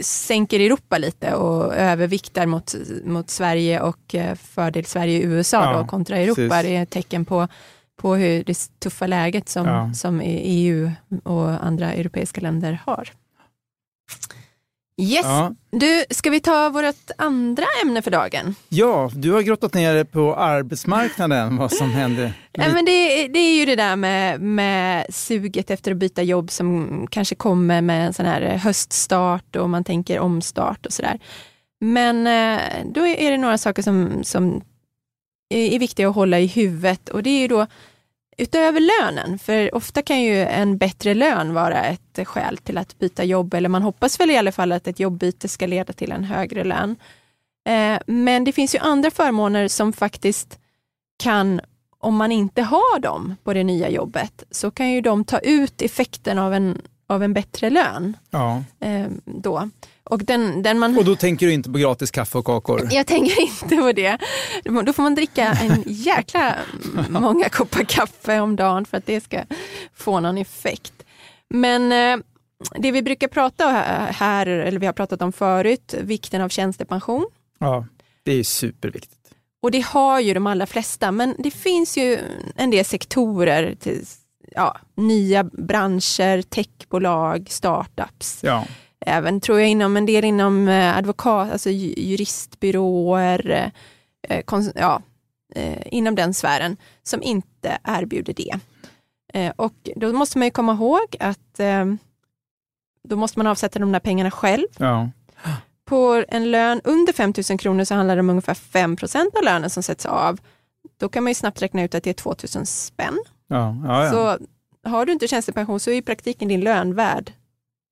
sänker 0.00 0.60
Europa 0.60 0.98
lite 0.98 1.34
och 1.34 1.74
överviktar 1.74 2.46
mot, 2.46 2.74
mot 3.04 3.30
Sverige 3.30 3.80
och 3.80 4.14
eh, 4.14 4.34
fördel 4.34 4.84
Sverige 4.84 5.22
USA 5.22 5.64
ja, 5.64 5.78
då, 5.78 5.86
kontra 5.86 6.16
Europa. 6.16 6.34
Precis. 6.34 6.62
Det 6.62 6.76
är 6.76 6.82
ett 6.82 6.90
tecken 6.90 7.24
på, 7.24 7.48
på 7.96 8.14
hur 8.14 8.44
det 8.44 8.70
tuffa 8.78 9.06
läget 9.06 9.48
som, 9.48 9.66
ja. 9.66 9.94
som 9.94 10.20
EU 10.24 10.90
och 11.24 11.64
andra 11.64 11.92
europeiska 11.92 12.40
länder 12.40 12.80
har. 12.86 13.08
Yes, 15.00 15.24
Ja. 15.24 15.54
du, 15.70 16.04
ska 16.10 16.30
vi 16.30 16.40
ta 16.40 16.68
vårt 16.70 17.10
andra 17.18 17.64
ämne 17.82 18.02
för 18.02 18.10
dagen? 18.10 18.54
ja, 18.68 19.10
du 19.14 19.32
har 19.32 19.42
grottat 19.42 19.74
ner 19.74 19.94
dig 19.94 20.04
på 20.04 20.34
arbetsmarknaden, 20.36 21.56
vad 21.56 21.72
som 21.72 21.90
händer. 21.90 22.32
Ja, 22.52 22.72
men 22.72 22.84
det, 22.84 23.28
det 23.28 23.38
är 23.38 23.58
ju 23.58 23.64
det 23.66 23.76
där 23.76 23.96
med, 23.96 24.40
med 24.40 25.06
suget 25.14 25.70
efter 25.70 25.90
att 25.92 25.96
byta 25.96 26.22
jobb 26.22 26.50
som 26.50 27.06
kanske 27.10 27.34
kommer 27.34 27.80
med 27.80 28.06
en 28.06 28.12
sån 28.12 28.26
här 28.26 28.40
höststart 28.56 29.56
och 29.56 29.70
man 29.70 29.84
tänker 29.84 30.18
omstart 30.20 30.86
och 30.86 30.92
sådär. 30.92 31.18
Men 31.80 32.26
eh, 32.26 32.60
då 32.94 33.06
är 33.06 33.30
det 33.30 33.36
några 33.36 33.58
saker 33.58 33.82
som, 33.82 34.24
som 34.24 34.62
är 35.54 35.74
är 35.74 35.78
viktiga 35.78 36.08
att 36.08 36.14
hålla 36.14 36.40
i 36.40 36.46
huvudet 36.46 37.08
och 37.08 37.22
det 37.22 37.30
är 37.30 37.40
ju 37.40 37.48
då 37.48 37.66
utöver 38.38 38.80
lönen, 38.80 39.38
för 39.38 39.74
ofta 39.74 40.02
kan 40.02 40.22
ju 40.22 40.38
en 40.38 40.78
bättre 40.78 41.14
lön 41.14 41.54
vara 41.54 41.84
ett 41.84 42.18
skäl 42.24 42.58
till 42.58 42.78
att 42.78 42.98
byta 42.98 43.24
jobb, 43.24 43.54
eller 43.54 43.68
man 43.68 43.82
hoppas 43.82 44.20
väl 44.20 44.30
i 44.30 44.36
alla 44.36 44.52
fall 44.52 44.72
att 44.72 44.86
ett 44.86 45.00
jobbbyte 45.00 45.48
ska 45.48 45.66
leda 45.66 45.92
till 45.92 46.12
en 46.12 46.24
högre 46.24 46.64
lön. 46.64 46.96
Eh, 47.68 47.98
men 48.06 48.44
det 48.44 48.52
finns 48.52 48.74
ju 48.74 48.78
andra 48.78 49.10
förmåner 49.10 49.68
som 49.68 49.92
faktiskt 49.92 50.58
kan, 51.22 51.60
om 51.98 52.16
man 52.16 52.32
inte 52.32 52.62
har 52.62 52.98
dem 52.98 53.36
på 53.44 53.54
det 53.54 53.64
nya 53.64 53.90
jobbet, 53.90 54.42
så 54.50 54.70
kan 54.70 54.90
ju 54.90 55.00
de 55.00 55.24
ta 55.24 55.38
ut 55.38 55.82
effekten 55.82 56.38
av 56.38 56.54
en, 56.54 56.82
av 57.08 57.22
en 57.22 57.32
bättre 57.32 57.70
lön. 57.70 58.16
Ja. 58.30 58.64
eh, 58.80 59.06
Då. 59.24 59.70
Och 60.04 60.24
den, 60.24 60.62
den 60.62 60.78
man... 60.78 60.98
Och 60.98 61.04
då 61.04 61.16
tänker 61.16 61.46
du 61.46 61.52
inte 61.52 61.70
på 61.70 61.78
gratis 61.78 62.10
kaffe 62.10 62.38
och 62.38 62.44
kakor? 62.44 62.88
Jag 62.90 63.06
tänker 63.06 63.40
inte 63.40 63.76
på 63.76 63.92
det. 63.92 64.18
Då 64.64 64.92
får 64.92 65.02
man 65.02 65.14
dricka 65.14 65.44
en 65.52 65.82
jäkla 65.86 66.54
många 67.08 67.48
koppar 67.48 67.84
kaffe 67.84 68.40
om 68.40 68.56
dagen 68.56 68.84
för 68.84 68.96
att 68.96 69.06
det 69.06 69.20
ska 69.20 69.44
få 69.94 70.20
någon 70.20 70.38
effekt. 70.38 70.92
Men 71.50 71.92
eh, 71.92 72.24
det 72.76 72.92
vi 72.92 73.02
brukar 73.02 73.28
prata 73.28 73.64
här, 74.10 74.46
eller 74.46 74.80
vi 74.80 74.86
har 74.86 74.92
pratat 74.92 75.22
om 75.22 75.32
förut, 75.32 75.94
vikten 76.00 76.40
av 76.40 76.48
tjänstepension. 76.48 77.26
Ja, 77.58 77.86
det 78.22 78.32
är 78.32 78.42
superviktigt. 78.44 79.14
Och 79.62 79.70
det 79.70 79.80
har 79.80 80.20
ju 80.20 80.34
de 80.34 80.46
allra 80.46 80.66
flesta, 80.66 81.10
men 81.12 81.34
det 81.38 81.50
finns 81.50 81.96
ju 81.96 82.18
en 82.56 82.70
del 82.70 82.84
sektorer, 82.84 83.74
till, 83.74 84.04
ja, 84.50 84.76
nya 84.94 85.44
branscher, 85.44 86.42
techbolag, 86.42 87.46
startups. 87.50 88.38
Ja. 88.42 88.64
Även 89.06 89.40
tror 89.40 89.60
jag 89.60 89.68
inom 89.68 89.96
en 89.96 90.06
del 90.06 90.24
inom 90.24 90.68
eh, 90.68 90.96
advokat, 90.96 91.52
alltså 91.52 91.70
ju- 91.70 91.94
juristbyråer, 91.96 93.72
eh, 94.28 94.42
ja, 94.74 95.02
eh, 95.54 95.82
inom 95.86 96.14
den 96.14 96.34
sfären 96.34 96.76
som 97.02 97.22
inte 97.22 97.78
erbjuder 97.84 98.34
det. 98.34 98.58
Och 99.56 99.74
då 99.96 100.12
måste 100.12 100.38
man 100.38 100.46
ju 100.46 100.50
komma 100.50 100.72
ihåg 100.72 101.16
att 101.20 101.60
då 103.08 103.16
måste 103.16 103.38
man 103.38 103.46
avsätta 103.46 103.78
de 103.78 103.92
där 103.92 104.00
pengarna 104.00 104.30
själv. 104.30 104.66
Ja. 104.78 105.10
På 105.84 106.24
en 106.28 106.50
lön 106.50 106.80
under 106.84 107.12
5 107.12 107.32
000 107.50 107.58
kronor 107.58 107.84
så 107.84 107.94
handlar 107.94 108.16
det 108.16 108.20
om 108.20 108.30
ungefär 108.30 108.54
5 108.54 108.96
av 109.38 109.44
lönen 109.44 109.70
som 109.70 109.82
sätts 109.82 110.06
av. 110.06 110.40
Då 110.96 111.08
kan 111.08 111.22
man 111.24 111.30
ju 111.30 111.34
snabbt 111.34 111.62
räkna 111.62 111.82
ut 111.82 111.94
att 111.94 112.02
det 112.04 112.10
är 112.10 112.14
2 112.14 112.34
000 112.56 112.66
spänn. 112.66 113.18
Ja, 113.48 113.76
ja, 113.84 114.04
ja. 114.04 114.10
Så 114.10 114.38
har 114.90 115.06
du 115.06 115.12
inte 115.12 115.28
tjänstepension 115.28 115.80
så 115.80 115.90
är 115.90 115.94
i 115.94 116.02
praktiken 116.02 116.48
din 116.48 116.60
lön 116.60 116.94
värd 116.94 117.32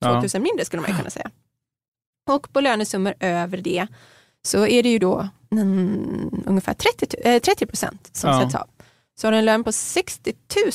2 0.02 0.12
000 0.12 0.24
Ja. 0.32 0.40
mindre 0.40 0.64
skulle 0.64 0.82
man 0.82 0.96
kunna 0.96 1.10
säga. 1.10 1.30
Och 2.30 2.52
på 2.52 2.60
lönesummor 2.60 3.14
över 3.20 3.58
det 3.58 3.86
så 4.42 4.66
är 4.66 4.82
det 4.82 4.88
ju 4.88 4.98
då 4.98 5.28
mm, 5.52 6.42
ungefär 6.46 6.74
30, 6.74 7.06
tu- 7.06 7.20
eh, 7.28 7.38
30 7.40 7.66
procent 7.66 8.08
som 8.12 8.30
Ja. 8.30 8.40
sätts 8.40 8.54
av. 8.54 8.66
Så 9.20 9.26
har 9.26 9.32
du 9.32 9.38
en 9.38 9.44
lön 9.44 9.64
på 9.64 9.72
60 9.72 10.32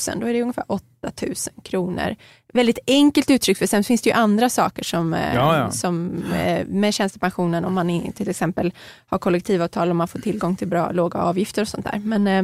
000 0.09 0.19
då 0.19 0.27
är 0.27 0.33
det 0.33 0.41
ungefär 0.41 0.63
8 0.67 0.83
000 1.21 1.35
kronor. 1.63 2.15
Väldigt 2.53 2.79
enkelt 2.87 3.29
uttryckt 3.29 3.57
för 3.59 3.65
sen 3.67 3.83
finns 3.83 4.01
det 4.01 4.09
ju 4.09 4.13
andra 4.15 4.49
saker 4.49 4.83
som, 4.83 5.13
eh, 5.13 5.35
Ja, 5.35 5.57
ja. 5.57 5.71
som 5.71 6.23
eh, 6.33 6.65
med 6.67 6.93
tjänstepensionen 6.93 7.65
om 7.65 7.73
man 7.73 8.11
till 8.11 8.29
exempel 8.29 8.73
har 9.07 9.17
kollektivavtal 9.17 9.89
och 9.89 9.95
man 9.95 10.07
får 10.07 10.19
tillgång 10.19 10.55
till 10.55 10.67
bra 10.67 10.91
låga 10.91 11.19
avgifter 11.19 11.61
och 11.61 11.67
sånt 11.67 11.85
där. 11.85 11.99
Men, 11.99 12.27
eh, 12.27 12.43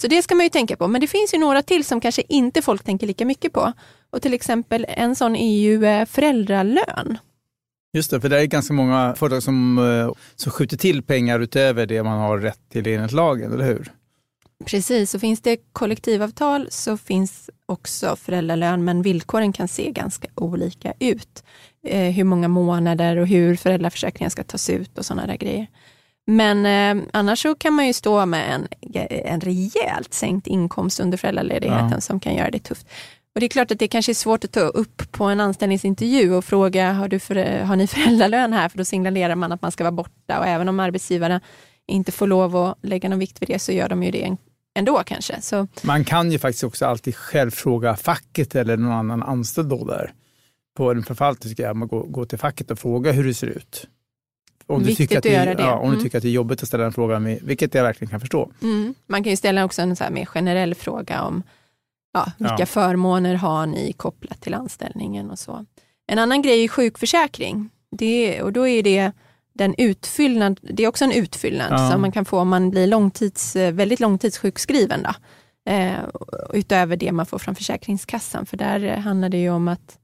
så 0.00 0.06
det 0.06 0.22
ska 0.22 0.34
man 0.34 0.44
ju 0.44 0.50
tänka 0.50 0.76
på. 0.76 0.88
Men 0.88 1.00
det 1.00 1.06
finns 1.06 1.34
ju 1.34 1.38
några 1.38 1.62
till 1.62 1.84
som 1.84 2.00
kanske 2.00 2.22
inte 2.28 2.62
folk 2.62 2.84
tänker 2.84 3.06
lika 3.06 3.24
mycket 3.24 3.52
på. 3.52 3.72
Och 4.10 4.22
till 4.22 4.34
exempel 4.34 4.86
en 4.88 5.16
sån 5.16 5.36
är 5.36 5.58
ju 5.58 5.84
eh, 5.84 6.06
föräldralön. 6.06 7.18
Just 7.92 8.10
det, 8.10 8.20
för 8.20 8.28
det 8.28 8.40
är 8.40 8.44
ganska 8.44 8.74
många 8.74 9.14
företag 9.16 9.42
som, 9.42 9.78
eh, 9.78 10.12
som 10.36 10.52
skjuter 10.52 10.76
till 10.76 11.02
pengar 11.02 11.40
utöver 11.40 11.86
det 11.86 12.02
man 12.02 12.18
har 12.18 12.38
rätt 12.38 12.60
till 12.68 12.86
enligt 12.86 13.12
lagen, 13.12 13.52
eller 13.52 13.64
hur? 13.64 13.92
Precis, 14.64 15.10
så 15.10 15.18
finns 15.18 15.40
det 15.40 15.56
kollektivavtal 15.72 16.66
så 16.70 16.96
finns 16.96 17.50
också 17.66 18.16
föräldralön, 18.16 18.84
men 18.84 19.02
villkoren 19.02 19.52
kan 19.52 19.68
se 19.68 19.90
ganska 19.90 20.28
olika 20.34 20.92
ut. 20.98 21.44
Eh, 21.86 22.10
hur 22.12 22.24
många 22.24 22.48
månader 22.48 23.16
och 23.16 23.26
hur 23.26 23.56
föräldraförsäkringen 23.56 24.30
ska 24.30 24.44
tas 24.44 24.70
ut 24.70 24.98
och 24.98 25.06
sådana 25.06 25.26
där 25.26 25.36
grejer. 25.36 25.66
Men 26.26 26.66
eh, 26.98 27.04
annars 27.12 27.42
så 27.42 27.54
kan 27.54 27.72
man 27.72 27.86
ju 27.86 27.92
stå 27.92 28.26
med 28.26 28.54
en, 28.54 28.68
en 29.24 29.40
rejält 29.40 30.14
sänkt 30.14 30.46
inkomst 30.46 31.00
under 31.00 31.18
föräldraledigheten 31.18 31.90
Ja. 31.90 32.00
som 32.00 32.20
kan 32.20 32.34
göra 32.34 32.50
det 32.50 32.58
tufft. 32.58 32.86
Och 33.34 33.40
det 33.40 33.46
är 33.46 33.48
klart 33.48 33.70
att 33.70 33.78
det 33.78 33.88
kanske 33.88 34.12
är 34.12 34.14
svårt 34.14 34.44
att 34.44 34.52
ta 34.52 34.60
upp 34.60 35.12
på 35.12 35.24
en 35.24 35.40
anställningsintervju 35.40 36.34
och 36.34 36.44
fråga, 36.44 36.92
har, 36.92 37.08
du 37.08 37.18
för, 37.18 37.60
har 37.62 37.76
ni 37.76 37.86
föräldralön 37.96 38.52
här? 38.52 38.68
För 38.68 38.78
då 38.78 38.84
signalerar 38.84 39.34
man 39.34 39.52
att 39.52 39.62
man 39.62 39.72
ska 39.72 39.84
vara 39.84 39.92
borta 39.92 40.38
och 40.38 40.46
även 40.46 40.68
om 40.68 40.80
arbetsgivarna 40.80 41.40
inte 41.86 42.12
får 42.12 42.26
lov 42.26 42.56
att 42.56 42.78
lägga 42.82 43.08
någon 43.08 43.18
vikt 43.18 43.42
vid 43.42 43.48
det 43.48 43.58
så 43.58 43.72
gör 43.72 43.88
de 43.88 44.02
ju 44.02 44.10
det 44.10 44.36
ändå 44.78 45.02
kanske. 45.06 45.40
Så 45.40 45.66
Man 45.82 46.04
kan 46.04 46.32
ju 46.32 46.38
faktiskt 46.38 46.64
också 46.64 46.86
alltid 46.86 47.16
själv 47.16 47.50
fråga 47.50 47.96
facket 47.96 48.54
eller 48.54 48.76
någon 48.76 48.92
annan 48.92 49.22
anställd 49.22 49.68
då 49.68 49.84
där. 49.84 50.12
På 50.76 50.90
en 50.90 51.02
förvaltning 51.02 51.52
ska 51.52 51.62
jag 51.62 51.88
gå, 51.88 52.02
gå 52.02 52.24
till 52.26 52.38
facket 52.38 52.70
och 52.70 52.78
fråga 52.78 53.12
hur 53.12 53.24
det 53.24 53.34
ser 53.34 53.46
ut. 53.46 53.86
Om 54.66 54.82
du, 54.82 54.94
tycker 54.94 55.14
att 55.18 55.26
att 55.50 55.56
det. 55.56 55.62
Ja, 55.62 55.74
om 55.78 55.84
Mm. 55.86 55.96
du 55.98 56.02
tycker 56.04 56.18
att 56.18 56.22
det 56.22 56.28
är 56.28 56.32
jobbigt 56.32 56.62
att 56.62 56.68
ställa 56.68 56.82
den 56.82 56.92
frågan, 56.92 57.38
vilket 57.42 57.74
jag 57.74 57.82
verkligen 57.82 58.10
kan 58.10 58.20
förstå. 58.20 58.50
mm, 58.62 58.94
man 59.06 59.24
kan 59.24 59.30
ju 59.30 59.36
ställa 59.36 59.64
också 59.64 59.82
en 59.82 59.96
så 59.96 60.04
mer 60.10 60.24
generell 60.26 60.74
fråga 60.74 61.22
om 61.22 61.42
ja, 62.12 62.32
vilka 62.38 62.56
Ja. 62.58 62.66
förmåner 62.66 63.34
har 63.34 63.66
ni 63.66 63.92
kopplat 63.92 64.40
till 64.40 64.54
anställningen 64.54 65.30
och 65.30 65.38
så. 65.38 65.64
En 66.06 66.18
annan 66.18 66.42
grej 66.42 66.64
är 66.64 66.68
sjukförsäkring. 66.68 67.70
Det, 67.90 68.42
och 68.42 68.52
då 68.52 68.68
är 68.68 68.82
det 68.82 69.12
den 69.54 69.74
utfyllnad, 69.78 70.60
det 70.62 70.82
är 70.84 70.88
också 70.88 71.04
en 71.04 71.12
utfyllnad 71.12 71.72
Ja. 71.72 71.90
som 71.90 72.00
man 72.00 72.12
kan 72.12 72.24
få 72.24 72.38
om 72.40 72.48
man 72.48 72.70
blir 72.70 72.86
långtids, 72.86 73.56
eh, 73.56 73.72
väldigt 73.72 74.00
långtidssjukskriven. 74.00 75.02
Då. 75.02 75.10
Eh, 75.72 75.92
utöver 76.52 76.96
det 76.96 77.12
man 77.12 77.26
får 77.26 77.38
från 77.38 77.54
Försäkringskassan, 77.54 78.46
för 78.46 78.56
där 78.56 78.84
eh, 78.84 78.98
handlar 78.98 79.28
det 79.28 79.38
ju 79.38 79.50
om 79.50 79.68
att 79.68 79.98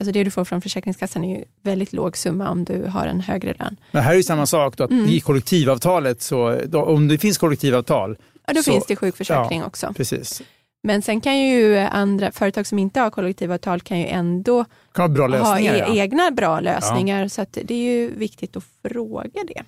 Alltså 0.00 0.12
det 0.12 0.24
du 0.24 0.30
får 0.30 0.44
från 0.44 0.60
Försäkringskassan 0.62 1.24
är 1.24 1.38
ju 1.38 1.44
väldigt 1.62 1.92
låg 1.92 2.16
summa 2.16 2.50
om 2.50 2.64
du 2.64 2.82
har 2.82 3.06
en 3.06 3.20
högre 3.20 3.54
lön. 3.58 3.76
Men 3.92 4.02
här 4.02 4.12
är 4.12 4.16
ju 4.16 4.22
samma 4.22 4.46
sak, 4.46 4.76
då, 4.76 4.84
att 4.84 4.90
Mm. 4.90 5.06
i 5.08 5.20
kollektivavtalet, 5.20 6.22
så, 6.22 6.60
då, 6.66 6.82
om 6.82 7.08
det 7.08 7.18
finns 7.18 7.38
kollektivavtal, 7.38 8.16
Ja, 8.46 8.54
då 8.54 8.62
Så- 8.62 8.72
finns 8.72 8.86
det 8.86 8.96
sjukförsäkring 8.96 9.64
också. 9.64 9.94
precis, 9.96 10.42
Men 10.82 11.02
sen 11.02 11.20
kan 11.20 11.38
ju 11.38 11.76
andra 11.78 12.32
företag 12.32 12.66
som 12.66 12.78
inte 12.78 13.00
har 13.00 13.10
kollektivavtal 13.10 13.80
kan 13.80 13.98
ju 14.00 14.06
ändå 14.06 14.64
kan 14.92 15.16
ha 15.16 15.26
lösningar. 15.26 15.74
e- 15.74 15.84
ja. 15.88 15.94
egna 16.02 16.30
bra 16.30 16.60
lösningar. 16.60 17.28
Så 17.28 17.42
att 17.42 17.58
det 17.64 17.74
är 17.74 17.92
ju 18.00 18.14
viktigt 18.14 18.56
att 18.56 18.64
fråga 18.88 19.40
det. 19.46 19.62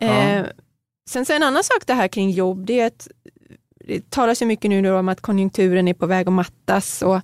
Ja. 0.00 0.06
Eh, 0.06 0.46
sen 1.10 1.26
så 1.26 1.32
en 1.32 1.42
annan 1.42 1.64
sak 1.64 1.86
det 1.86 1.94
här 1.94 2.08
kring 2.08 2.30
jobb, 2.30 2.66
det 2.66 2.80
är 2.80 2.86
att 2.86 3.08
det 3.86 4.10
talas 4.10 4.42
ju 4.42 4.46
mycket 4.46 4.70
nu 4.70 4.90
om 4.92 5.08
att 5.08 5.20
konjunkturen 5.20 5.88
är 5.88 5.94
på 5.94 6.06
väg 6.06 6.26
att 6.28 6.32
mattas 6.32 7.02
och 7.02 7.20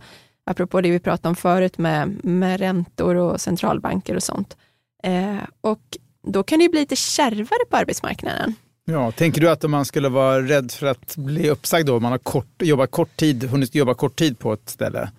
apropå 0.46 0.80
det 0.80 0.90
vi 0.90 0.98
pratade 0.98 1.28
om 1.28 1.36
förut 1.36 1.78
med, 1.78 2.24
med 2.24 2.60
räntor 2.60 3.14
och 3.14 3.40
centralbanker 3.40 4.14
och 4.16 4.22
sånt. 4.22 4.56
Eh, 5.02 5.36
och 5.60 5.80
då 6.26 6.42
kan 6.42 6.58
det 6.58 6.62
ju 6.62 6.68
bli 6.70 6.80
lite 6.80 6.96
kärvare 6.96 7.64
på 7.70 7.76
arbetsmarknaden. 7.76 8.54
Ja, 8.84 9.12
tänker 9.12 9.40
du 9.40 9.50
att 9.50 9.64
om 9.64 9.70
man 9.70 9.84
skulle 9.84 10.08
vara 10.08 10.42
rädd 10.42 10.72
för 10.72 10.86
att 10.86 11.16
bli 11.16 11.50
uppsagd 11.50 11.86
då, 11.86 11.96
om 11.96 12.02
man 12.02 12.12
har 12.12 12.18
kort, 12.18 12.62
jobbat 12.62 12.90
kort 12.90 13.16
tid, 13.16 13.44
hunnit 13.44 13.74
jobba 13.74 13.94
kort 13.94 14.16
tid 14.16 14.38
på 14.38 14.52
ett 14.52 14.68
ställe? 14.68 15.10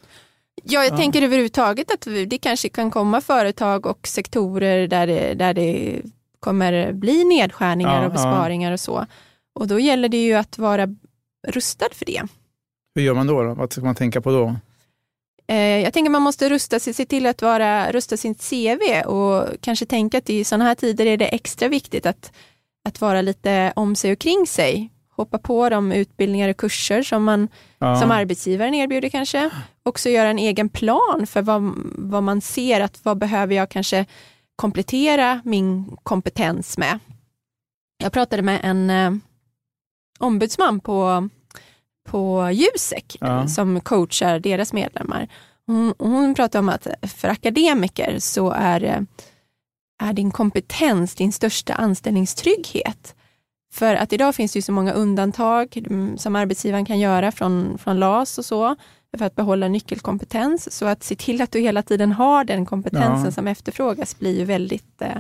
Ja, 0.64 0.84
jag 0.84 0.94
Ja. 0.94 0.98
tänker 0.98 1.22
överhuvudtaget 1.22 1.92
att 1.92 2.08
det 2.28 2.38
kanske 2.38 2.70
kan 2.70 2.92
komma 2.92 3.22
företag 3.22 3.86
och 3.86 4.08
sektorer 4.08 4.88
där 4.88 5.08
det, 5.08 5.34
där 5.34 5.54
det 5.54 6.02
kommer 6.40 6.94
bli 6.94 7.24
nedskärningar 7.24 8.00
Ja, 8.02 8.06
och 8.06 8.12
besparingar 8.12 8.72
och 8.72 8.80
så. 8.80 9.06
Och 9.56 9.68
då 9.68 9.80
gäller 9.80 10.10
det 10.10 10.24
ju 10.26 10.34
att 10.34 10.58
vara 10.58 10.88
rustad 11.48 11.90
för 11.94 12.06
det. 12.06 12.22
Hur 12.96 13.02
gör 13.04 13.14
man 13.14 13.28
då? 13.28 13.44
då? 13.44 13.54
Vad 13.54 13.72
ska 13.74 13.82
man 13.82 13.96
tänka 13.96 14.22
på 14.22 14.32
då? 14.32 14.56
Eh, 15.48 15.58
jag 15.84 15.94
tänker 15.94 16.10
man 16.12 16.22
måste 16.22 16.50
rusta 16.50 16.80
sig, 16.80 16.94
se 16.94 17.06
till 17.06 17.26
att 17.26 17.42
vara, 17.42 17.92
rusta 17.92 18.18
sitt 18.18 18.50
CV 18.50 19.02
och 19.06 19.48
kanske 19.62 19.86
tänka 19.86 20.18
att 20.18 20.30
i 20.30 20.44
sådana 20.44 20.66
här 20.66 20.76
tider 20.76 21.06
är 21.06 21.18
det 21.18 21.28
extra 21.28 21.68
viktigt 21.68 22.06
att, 22.06 22.32
att 22.90 23.02
vara 23.02 23.22
lite 23.22 23.74
om 23.76 23.96
sig 23.96 24.12
och 24.12 24.20
kring 24.20 24.48
sig. 24.48 24.90
Hoppa 25.10 25.38
på 25.38 25.70
de 25.70 25.92
utbildningar 25.92 26.50
och 26.50 26.58
kurser 26.58 27.04
som 27.04 27.24
man 27.24 27.48
Ja. 27.80 27.96
som 28.00 28.12
arbetsgivaren 28.12 28.74
erbjuder 28.74 29.10
kanske. 29.10 29.50
Också 29.84 30.10
göra 30.10 30.30
en 30.30 30.40
egen 30.40 30.70
plan 30.70 31.28
för 31.28 31.42
vad, 31.42 31.74
vad 31.96 32.24
man 32.24 32.42
ser 32.42 32.82
att 32.82 33.00
vad 33.04 33.18
behöver 33.18 33.56
jag 33.56 33.70
kanske 33.70 34.06
komplettera 34.56 35.42
min 35.46 35.98
kompetens 36.04 36.78
med. 36.78 37.00
Jag 38.04 38.12
pratade 38.14 38.42
med 38.42 38.60
en 38.64 38.90
eh, 38.90 39.12
ombudsman 40.20 40.80
på, 40.80 41.30
på 42.08 42.52
Jusek 42.52 43.18
Ja. 43.20 43.48
som 43.48 43.82
coachar 43.82 44.40
deras 44.40 44.74
medlemmar. 44.74 45.28
Hon, 45.66 45.94
hon 45.98 46.36
pratar 46.36 46.60
om 46.60 46.70
att 46.70 46.88
för 47.02 47.28
akademiker 47.28 48.20
så 48.20 48.52
är, 48.52 49.06
är 50.04 50.14
din 50.14 50.32
kompetens 50.32 51.16
din 51.16 51.32
största 51.32 51.74
anställningstrygghet. 51.74 53.16
För 53.74 53.96
att 53.96 54.14
idag 54.14 54.36
finns 54.36 54.54
det 54.54 54.58
ju 54.58 54.62
så 54.62 54.72
många 54.72 54.94
undantag 54.94 55.78
mm, 55.78 56.18
som 56.18 56.36
arbetsgivaren 56.36 56.86
kan 56.86 57.00
göra 57.00 57.32
från, 57.32 57.78
från 57.78 58.00
LAS 58.00 58.38
och 58.38 58.46
så 58.46 58.76
för 59.18 59.26
att 59.26 59.36
behålla 59.36 59.68
nyckelkompetens. 59.68 60.74
Så 60.74 60.86
att 60.86 61.04
se 61.04 61.16
till 61.16 61.42
att 61.42 61.52
du 61.52 61.60
hela 61.60 61.82
tiden 61.82 62.12
har 62.12 62.44
den 62.44 62.66
kompetensen 62.66 63.26
ja. 63.26 63.32
som 63.32 63.48
efterfrågas 63.48 64.20
blir 64.20 64.40
ju 64.40 64.46
väldigt 64.46 65.02
eh, 65.02 65.18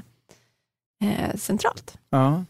eh 1.04 1.36
centralt. 1.36 1.98
Ja. 2.10 2.44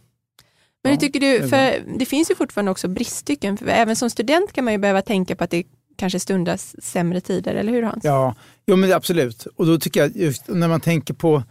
Men 0.88 0.94
hur 0.94 1.08
tycker 1.08 1.20
du, 1.20 1.50
för 1.50 1.98
det 2.00 2.06
finns 2.06 2.32
ju 2.32 2.36
fortfarande 2.36 2.72
också 2.72 2.88
briststycken, 2.88 3.58
för 3.58 3.68
även 3.68 3.96
som 3.96 4.10
student 4.10 4.54
kan 4.54 4.64
man 4.64 4.74
ju 4.74 4.80
behöva 4.80 5.02
tänka 5.02 5.36
på 5.36 5.44
att 5.44 5.50
det 5.50 5.64
kanske 5.98 6.20
stundas 6.20 6.76
sämre 6.84 7.22
tider, 7.22 7.56
eller 7.56 7.72
hur 7.72 7.84
Hans? 7.84 8.04
Ja, 8.04 8.36
jo, 8.68 8.76
men 8.76 8.94
absolut. 8.94 9.46
Och 9.56 9.66
då 9.66 9.80
tycker 9.80 10.00
jag 10.00 10.16
just 10.16 10.48
när 10.48 10.68
man 10.68 10.82
tänker 10.82 11.14
på 11.14 11.44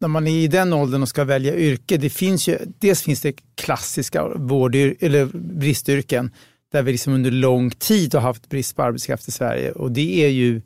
när 0.00 0.08
man 0.08 0.26
är 0.26 0.30
i 0.30 0.46
den 0.48 0.72
åldern 0.72 1.02
och 1.02 1.08
ska 1.08 1.24
välja 1.24 1.56
yrke, 1.56 1.96
det 1.96 2.10
finns 2.10 2.48
ju, 2.48 2.58
dels 2.78 3.02
finns 3.02 3.20
det 3.20 3.32
klassiska 3.54 4.28
vård, 4.28 4.74
eller 4.74 5.26
bristyrken 5.34 6.30
där 6.72 6.82
vi 6.82 6.92
liksom 6.92 7.12
under 7.12 7.30
lång 7.30 7.70
tid 7.70 8.14
har 8.14 8.20
haft 8.20 8.48
brist 8.48 8.76
på 8.76 8.82
arbetskraft 8.82 9.28
i 9.28 9.30
Sverige. 9.30 9.72
Och 9.72 9.92
det 9.92 10.24
är 10.24 10.28
ju 10.28 10.62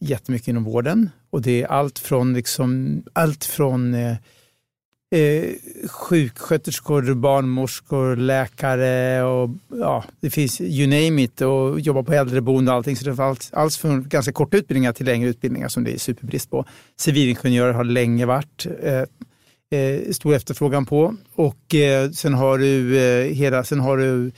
jättemycket 0.00 0.48
inom 0.48 0.64
vården. 0.64 1.10
Och 1.30 1.42
det 1.42 1.62
är 1.62 1.66
allt 1.66 1.98
från, 1.98 2.34
liksom, 2.34 3.02
allt 3.12 3.44
från 3.44 3.94
eh, 3.94 4.16
eh, 5.12 5.54
sjuksköterskor, 5.88 7.14
barnmorskor, 7.14 8.16
läkare 8.16 9.22
och 9.22 9.50
ja, 9.68 10.04
det 10.20 10.30
finns 10.30 10.60
you 10.60 10.86
name 10.86 11.22
it 11.22 11.40
och 11.40 11.80
jobba 11.80 12.02
på 12.02 12.12
äldreboende 12.12 12.70
och 12.70 12.76
allting. 12.76 12.96
Så 12.96 13.04
det 13.04 13.12
var 13.12 13.36
allt 13.52 13.74
från 13.74 14.08
ganska 14.08 14.32
korta 14.32 14.56
utbildningar 14.56 14.92
till 14.92 15.06
längre 15.06 15.28
utbildningar 15.28 15.68
som 15.68 15.84
det 15.84 15.94
är 15.94 15.98
superbrist 15.98 16.50
på. 16.50 16.64
Civilingenjörer 16.96 17.72
har 17.72 17.84
länge 17.84 18.26
varit 18.26 18.66
eh, 18.82 19.78
eh, 19.80 20.10
stor 20.10 20.34
efterfrågan 20.34 20.86
på 20.86 21.16
och 21.34 21.74
eh, 21.74 22.10
sen 22.10 22.34
har 22.34 22.58
du 22.58 22.98
eh, 22.98 23.34
hela, 23.34 23.64
sen 23.64 23.80
har 23.80 23.96
du 23.96 24.32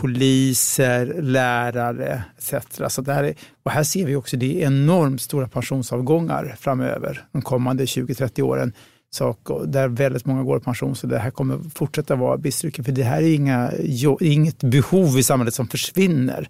poliser, 0.00 1.22
lärare 1.22 2.24
etc. 2.38 2.94
Så 2.94 3.02
det 3.02 3.12
här 3.12 3.24
är, 3.24 3.34
och 3.62 3.70
här 3.70 3.82
ser 3.82 4.06
vi 4.06 4.16
också 4.16 4.36
det 4.36 4.62
är 4.62 4.66
enormt 4.66 5.22
stora 5.22 5.48
pensionsavgångar 5.48 6.56
framöver 6.60 7.24
de 7.32 7.42
kommande 7.42 7.84
20-30 7.84 8.42
åren 8.42 8.72
sak 9.14 9.38
där 9.66 9.88
väldigt 9.88 10.26
många 10.26 10.42
går 10.42 10.58
i 10.58 10.60
pension. 10.60 10.96
Så 10.96 11.06
det 11.06 11.18
här 11.18 11.30
kommer 11.30 11.58
fortsätta 11.74 12.16
vara 12.16 12.36
bristyrken. 12.36 12.84
För 12.84 12.92
det 12.92 13.02
här 13.02 13.22
är 13.22 13.34
inga, 13.34 13.72
inget 14.20 14.62
behov 14.62 15.18
i 15.18 15.22
samhället 15.22 15.54
som 15.54 15.68
försvinner. 15.68 16.40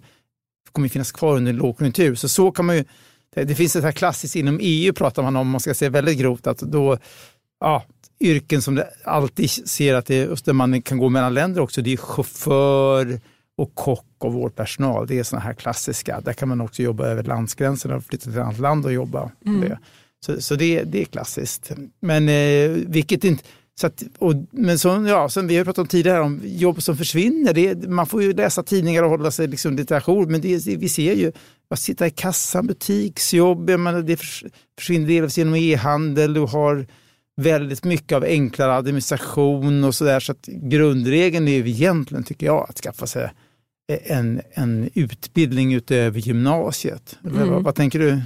Det 0.65 0.71
kommer 0.71 0.87
finnas 0.87 1.11
kvar 1.11 1.35
under 1.37 1.51
en 1.51 1.57
lågkonjunktur. 1.57 2.15
Så 2.15 2.29
så 2.29 2.51
kan 2.51 2.65
man 2.65 2.75
ju, 2.75 2.83
det 3.35 3.55
finns 3.55 3.75
ett 3.75 3.83
här 3.83 3.91
klassiskt 3.91 4.35
inom 4.35 4.59
EU 4.61 4.93
pratar 4.93 5.23
man 5.23 5.35
om, 5.35 5.49
man 5.49 5.59
ska 5.59 5.73
säga 5.73 5.89
väldigt 5.89 6.19
grovt, 6.19 6.47
att 6.47 6.57
då, 6.57 6.97
ja, 7.59 7.83
yrken 8.19 8.61
som 8.61 8.75
det 8.75 8.89
alltid 9.03 9.49
ser 9.49 9.95
att 9.95 10.05
det 10.05 10.15
är, 10.15 10.45
där 10.45 10.53
man 10.53 10.81
kan 10.81 10.97
gå 10.97 11.09
mellan 11.09 11.33
länder 11.33 11.61
också, 11.61 11.81
det 11.81 11.93
är 11.93 11.97
chaufför 11.97 13.19
och 13.57 13.75
kock 13.75 14.05
och 14.17 14.33
vårdpersonal. 14.33 15.07
Det 15.07 15.19
är 15.19 15.23
sådana 15.23 15.45
här 15.45 15.53
klassiska. 15.53 16.21
Där 16.21 16.33
kan 16.33 16.49
man 16.49 16.61
också 16.61 16.81
jobba 16.81 17.05
över 17.05 17.23
landsgränserna 17.23 17.95
och 17.95 18.03
flytta 18.03 18.23
till 18.23 18.33
ett 18.33 18.45
annat 18.45 18.59
land 18.59 18.85
och 18.85 18.93
jobba. 18.93 19.31
Mm. 19.45 19.61
Det. 19.61 19.79
Så, 20.23 20.41
så 20.41 20.55
det, 20.55 20.83
det 20.83 21.01
är 21.01 21.05
klassiskt. 21.05 21.71
Men 21.99 22.29
eh, 22.29 22.69
vilket 22.69 23.23
inte... 23.23 23.43
Så 23.75 23.87
att, 23.87 24.03
och, 24.17 24.33
men 24.51 24.79
som, 24.79 25.05
ja, 25.05 25.29
som 25.29 25.47
vi 25.47 25.57
har 25.57 25.65
pratat 25.65 25.81
om 25.81 25.87
tidigare, 25.87 26.21
om 26.21 26.41
jobb 26.43 26.83
som 26.83 26.97
försvinner. 26.97 27.53
Det, 27.53 27.87
man 27.87 28.07
får 28.07 28.23
ju 28.23 28.33
läsa 28.33 28.63
tidningar 28.63 29.03
och 29.03 29.09
hålla 29.09 29.31
sig 29.31 29.47
liksom 29.47 29.75
lite 29.75 29.97
ajour, 29.97 30.25
men 30.25 30.41
det, 30.41 30.67
vi 30.67 30.89
ser 30.89 31.13
ju 31.13 31.31
att 31.69 31.79
sitta 31.79 32.07
i 32.07 32.09
kassan, 32.09 32.67
butiksjobb, 32.67 33.69
menar, 33.69 34.01
det 34.01 34.19
försvinner 34.79 35.07
delvis 35.07 35.37
genom 35.37 35.55
e-handel. 35.55 36.33
Du 36.33 36.39
har 36.39 36.85
väldigt 37.41 37.83
mycket 37.83 38.15
av 38.15 38.23
enklare 38.23 38.73
administration 38.73 39.83
och 39.83 39.95
sådär. 39.95 40.19
Så 40.19 40.31
att 40.31 40.45
grundregeln 40.45 41.47
är 41.47 41.51
ju 41.51 41.69
egentligen, 41.69 42.23
tycker 42.23 42.45
jag, 42.45 42.65
att 42.69 42.77
skaffa 42.77 43.07
sig 43.07 43.29
en, 43.87 44.41
en 44.53 44.89
utbildning 44.93 45.73
utöver 45.73 46.19
gymnasiet. 46.19 47.17
Mm. 47.23 47.49
Vad, 47.49 47.63
vad 47.63 47.75
tänker 47.75 47.99
du? 47.99 48.21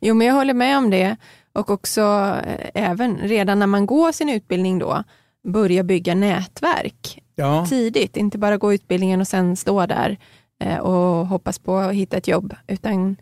Jo, 0.00 0.14
men 0.14 0.26
jag 0.26 0.34
håller 0.34 0.54
med 0.54 0.78
om 0.78 0.90
det. 0.90 1.16
Och 1.52 1.70
också 1.70 2.00
eh, 2.46 2.70
även 2.74 3.18
redan 3.18 3.58
när 3.58 3.66
man 3.66 3.86
går 3.86 4.12
sin 4.12 4.28
utbildning 4.28 4.78
då, 4.78 5.04
börja 5.44 5.82
bygga 5.82 6.14
nätverk 6.14 7.22
ja. 7.34 7.66
tidigt. 7.66 8.16
Inte 8.16 8.38
bara 8.38 8.56
gå 8.56 8.74
utbildningen 8.74 9.20
och 9.20 9.28
sen 9.28 9.56
stå 9.56 9.86
där 9.86 10.18
eh, 10.64 10.78
och 10.78 11.26
hoppas 11.26 11.58
på 11.58 11.76
att 11.76 11.94
hitta 11.94 12.16
ett 12.16 12.28
jobb, 12.28 12.54
utan 12.66 13.16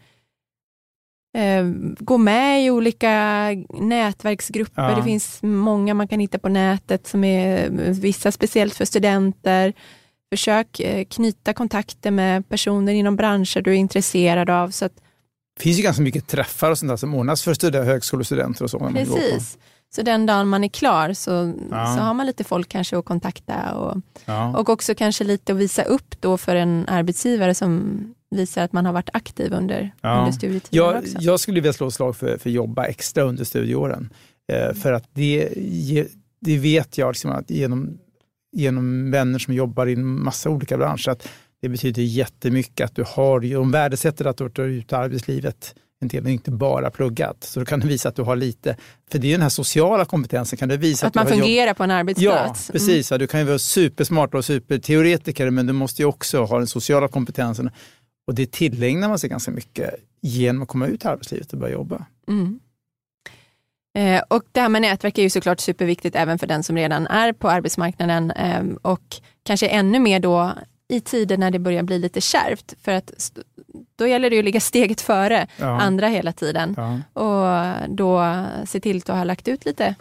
eh, 1.39 1.65
gå 1.99 2.19
med 2.19 2.65
i 2.65 2.71
olika 2.71 3.49
nätverksgrupper. 3.69 4.91
Ja. 4.91 4.97
Det 4.97 5.03
finns 5.03 5.43
många 5.43 5.95
man 5.95 6.09
kan 6.09 6.21
hitta 6.21 6.39
på 6.39 6.49
nätet, 6.49 7.07
som 7.07 7.25
är 7.25 7.69
vissa 8.01 8.33
speciellt 8.33 8.75
för 8.75 8.85
studenter. 8.85 9.73
Försök 10.33 10.81
knyta 11.11 11.53
kontakter 11.53 12.11
med 12.11 12.49
personer 12.49 12.93
inom 12.93 13.17
branscher 13.17 13.61
du 13.61 13.71
är 13.71 13.75
intresserad 13.75 14.51
av, 14.51 14.71
så 14.71 14.85
att 14.85 15.01
det 15.61 15.65
finns 15.65 15.79
ju 15.79 15.83
ganska 15.83 16.03
mycket 16.03 16.27
träffar 16.27 16.71
och 16.71 16.79
sånt 16.79 16.91
där 16.91 16.97
som 16.97 17.15
ordnas 17.15 17.43
för 17.43 17.55
studie, 17.55 17.79
högskolestudenter 17.79 18.65
och 18.65 18.71
så. 18.71 18.79
Precis. 18.79 19.59
Så 19.95 20.03
den 20.03 20.27
dagen 20.27 20.49
man 20.49 20.65
är 20.65 20.69
klar 20.69 21.13
så, 21.13 21.31
ja. 21.71 21.97
så 21.97 22.03
har 22.03 22.15
man 22.15 22.27
lite 22.27 22.45
folk 22.45 22.69
kanske 22.69 22.99
att 22.99 23.05
kontakta 23.05 23.75
och, 23.75 24.03
ja. 24.25 24.59
och 24.59 24.69
också 24.69 24.95
kanske 24.95 25.25
lite 25.25 25.53
att 25.53 25.59
visa 25.59 25.83
upp 25.83 26.21
då 26.21 26.39
för 26.39 26.57
en 26.57 26.89
arbetsgivare 26.89 27.55
som 27.55 28.01
visar 28.31 28.63
att 28.63 28.73
man 28.73 28.87
har 28.87 28.93
varit 28.93 29.11
aktiv 29.13 29.53
under, 29.53 29.95
ja. 30.01 30.19
under 30.19 30.33
studietiden 30.33 30.85
jag, 30.85 30.97
också. 30.97 31.19
Jag 31.21 31.41
skulle 31.41 31.61
vilja 31.61 31.73
slå 31.73 31.87
ett 31.87 31.95
slag 31.95 32.17
för, 32.17 32.39
för 32.39 32.51
jobba 32.51 32.85
extra 32.85 33.23
under 33.23 33.45
studieåren. 33.45 34.11
Eh, 34.53 34.75
för 34.75 34.93
att 34.93 35.09
det, 35.13 35.49
det 36.41 36.59
vet 36.59 36.99
jag 36.99 37.09
liksom 37.11 37.31
att 37.31 37.51
genom, 37.51 37.99
genom 38.53 39.11
vänner 39.11 39.39
som 39.39 39.55
jobbar 39.55 39.87
i 39.87 39.93
en 39.93 40.23
massa 40.23 40.51
olika 40.51 40.77
branscher, 40.77 41.09
att 41.09 41.29
det 41.63 41.69
betyder 41.69 42.03
jättemycket 42.03 42.85
att 42.85 42.97
du 42.97 43.05
har, 43.07 43.41
de 43.41 43.71
värdesätter 43.71 44.25
att 44.25 44.37
du 44.37 44.45
har 44.45 44.69
ut 44.69 44.93
i 44.93 44.95
arbetslivet 44.95 45.75
en 46.03 46.09
del, 46.09 46.23
men 46.23 46.33
inte 46.33 46.51
bara 46.51 46.91
pluggat. 46.91 47.45
Så 47.45 47.61
då 47.61 47.67
kan 47.67 47.81
du 47.81 47.89
visa 47.89 48.09
att 48.09 48.17
du 48.17 48.23
har 48.23 48.37
lite, 48.37 48.77
för 49.11 49.19
det 49.19 49.29
är 49.29 49.33
den 49.33 49.43
här 49.43 49.49
sociala 49.49 50.05
kompetensen. 50.05 50.59
Kan 50.59 50.69
du 50.69 50.77
visa 50.77 51.07
att, 51.07 51.11
att 51.11 51.15
man 51.15 51.39
fungerar 51.39 51.67
jobb... 51.67 51.77
på 51.77 51.85
en 51.85 51.91
arbetsplats. 51.91 52.69
Ja, 52.69 52.73
precis. 52.73 53.13
Mm. 53.13 53.19
Du 53.19 53.27
kan 53.27 53.41
ju 53.41 53.47
vara 53.47 53.59
supersmart 53.59 54.35
och 54.35 54.45
superteoretiker, 54.45 55.51
men 55.51 55.67
du 55.67 55.73
måste 55.73 56.03
ju 56.03 56.07
också 56.07 56.45
ha 56.45 56.59
den 56.59 56.67
sociala 56.67 57.09
kompetensen. 57.09 57.71
Och 58.27 58.35
det 58.35 58.53
tillägnar 58.53 59.09
man 59.09 59.19
sig 59.19 59.31
ganska 59.31 59.51
mycket 59.51 59.95
genom 60.23 60.63
att 60.63 60.69
komma 60.69 60.87
ut 60.87 61.05
i 61.05 61.09
arbetslivet 61.09 61.53
och 61.53 61.59
börja 61.59 61.73
jobba. 61.73 62.07
Mm. 62.29 62.61
Eh, 63.99 64.23
och 64.29 64.43
det 64.53 64.61
här 64.61 64.69
med 64.69 64.83
nätverk 64.83 65.19
är 65.19 65.23
ju 65.23 65.31
såklart 65.31 65.61
superviktigt 65.61 66.17
även 66.17 66.39
för 66.39 66.47
den 66.47 66.63
som 66.63 66.77
redan 66.77 67.07
är 67.07 67.33
på 67.33 67.51
arbetsmarknaden 67.51 68.31
eh, 68.31 68.65
och 68.83 69.03
kanske 69.43 69.69
ännu 69.69 69.99
mer 69.99 70.21
då 70.21 70.53
i 70.91 71.01
tider 71.01 71.39
när 71.39 71.51
det 71.51 71.59
börjar 71.59 71.83
bli 71.83 71.99
lite 71.99 72.21
kärvt. 72.21 72.75
För 72.83 72.93
att 72.93 73.33
då 73.97 74.07
gäller 74.07 74.31
det 74.31 74.39
att 74.39 74.45
ligga 74.45 74.61
steget 74.61 75.01
före 75.01 75.47
ja. 75.57 75.81
andra 75.81 76.09
hela 76.09 76.33
tiden. 76.33 76.75
Ja. 76.77 77.23
Och 77.23 77.89
då 77.89 78.45
se 78.67 78.81
till 78.81 78.97
att 78.97 79.09
ha 79.09 79.25
lagt 79.25 79.49
ut 79.49 79.65
lite 79.65 79.95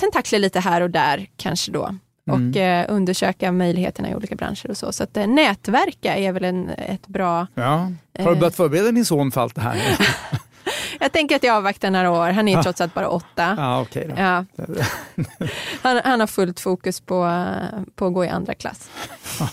tentakler 0.00 0.38
lite 0.38 0.60
här 0.60 0.80
och 0.80 0.90
där 0.90 1.26
kanske 1.36 1.72
då. 1.72 1.94
Mm. 2.28 2.50
Och 2.50 2.56
eh, 2.56 2.86
undersöka 2.88 3.52
möjligheterna 3.52 4.10
i 4.10 4.14
olika 4.14 4.34
branscher 4.34 4.70
och 4.70 4.76
så. 4.76 4.92
Så 4.92 5.04
att 5.04 5.16
eh, 5.16 5.26
nätverka 5.26 6.16
är 6.16 6.32
väl 6.32 6.44
en, 6.44 6.68
ett 6.68 7.06
bra... 7.06 7.46
Ja. 7.54 7.92
Har 8.18 8.24
du 8.24 8.32
eh, 8.32 8.38
börjat 8.38 8.56
förbereda 8.56 8.92
din 8.92 9.04
son 9.04 9.32
för 9.32 9.40
allt 9.40 9.54
det 9.54 9.60
här? 9.60 9.80
jag 11.00 11.12
tänker 11.12 11.36
att 11.36 11.42
jag 11.42 11.56
avvaktar 11.56 11.90
några 11.90 12.10
år. 12.10 12.30
Han 12.30 12.48
är 12.48 12.62
trots 12.62 12.80
allt 12.80 12.94
bara 12.94 13.08
åtta. 13.08 13.54
Ja, 13.58 13.80
okay 13.80 14.10
ja. 14.16 14.44
han, 15.82 16.00
han, 16.04 16.20
har 16.20 16.26
fullt 16.26 16.60
fokus 16.60 17.00
på, 17.00 17.46
på 17.94 18.06
att 18.06 18.14
gå 18.14 18.24
i 18.24 18.28
andra 18.28 18.54
klass. 18.54 18.90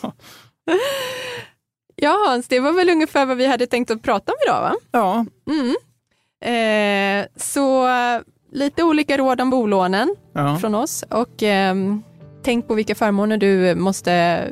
Ja 2.01 2.25
Hans, 2.27 2.47
det 2.47 2.59
var 2.59 2.73
väl 2.73 2.89
ungefär 2.89 3.25
vad 3.25 3.37
vi 3.37 3.45
hade 3.45 3.67
tänkt 3.67 3.91
att 3.91 4.01
prata 4.01 4.31
om 4.31 4.37
idag 4.45 4.61
va? 4.61 4.75
Ja. 4.91 5.25
Mm. 5.49 5.75
Eh, 6.41 7.27
så 7.35 7.87
lite 8.51 8.83
olika 8.83 9.17
råd 9.17 9.41
om 9.41 9.49
bolånen 9.49 10.15
ja. 10.33 10.57
från 10.57 10.75
oss 10.75 11.03
och 11.09 11.43
eh, 11.43 11.75
tänk 12.43 12.67
på 12.67 12.73
vilka 12.73 12.95
förmåner 12.95 13.37
du 13.37 13.75
måste 13.75 14.43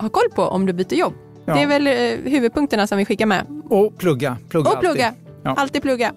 ha 0.00 0.08
koll 0.08 0.30
på 0.34 0.42
om 0.42 0.66
du 0.66 0.72
byter 0.72 0.94
jobb. 0.94 1.14
Ja. 1.44 1.54
Det 1.54 1.62
är 1.62 1.66
väl 1.66 1.86
eh, 1.86 2.32
huvudpunkterna 2.32 2.86
som 2.86 2.98
vi 2.98 3.04
skickar 3.04 3.26
med. 3.26 3.46
Och 3.70 3.98
plugga. 3.98 4.36
plugga 4.48 4.70
och 4.70 4.80
plugga. 4.80 5.06
Alltid, 5.06 5.24
ja. 5.42 5.54
alltid 5.54 5.82
plugga. 5.82 6.12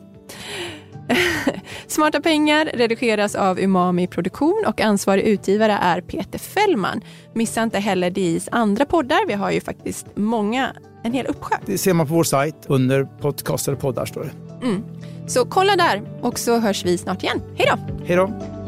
Smarta 1.87 2.19
pengar 2.19 2.69
redigeras 2.73 3.35
av 3.35 3.59
Umami 3.59 4.07
Produktion 4.07 4.63
och 4.67 4.81
ansvarig 4.81 5.23
utgivare 5.23 5.77
är 5.81 6.01
Peter 6.01 6.39
Fällman. 6.39 7.01
Missa 7.33 7.63
inte 7.63 7.79
heller 7.79 8.09
DIs 8.09 8.49
andra 8.51 8.85
poddar. 8.85 9.27
Vi 9.27 9.33
har 9.33 9.51
ju 9.51 9.61
faktiskt 9.61 10.05
många, 10.15 10.75
en 11.03 11.13
hel 11.13 11.25
uppsjö. 11.25 11.55
Det 11.65 11.77
ser 11.77 11.93
man 11.93 12.07
på 12.07 12.13
vår 12.13 12.23
sajt 12.23 12.55
under 12.67 13.03
podcast 13.03 13.67
eller 13.67 13.77
poddar 13.77 14.05
står 14.05 14.23
det. 14.23 14.65
Mm. 14.67 14.83
Så 15.27 15.45
kolla 15.45 15.75
där 15.75 16.01
och 16.21 16.39
så 16.39 16.59
hörs 16.59 16.85
vi 16.85 16.97
snart 16.97 17.23
igen. 17.23 17.41
Hej 17.57 17.67
då! 17.71 18.05
Hej 18.05 18.15
då! 18.15 18.62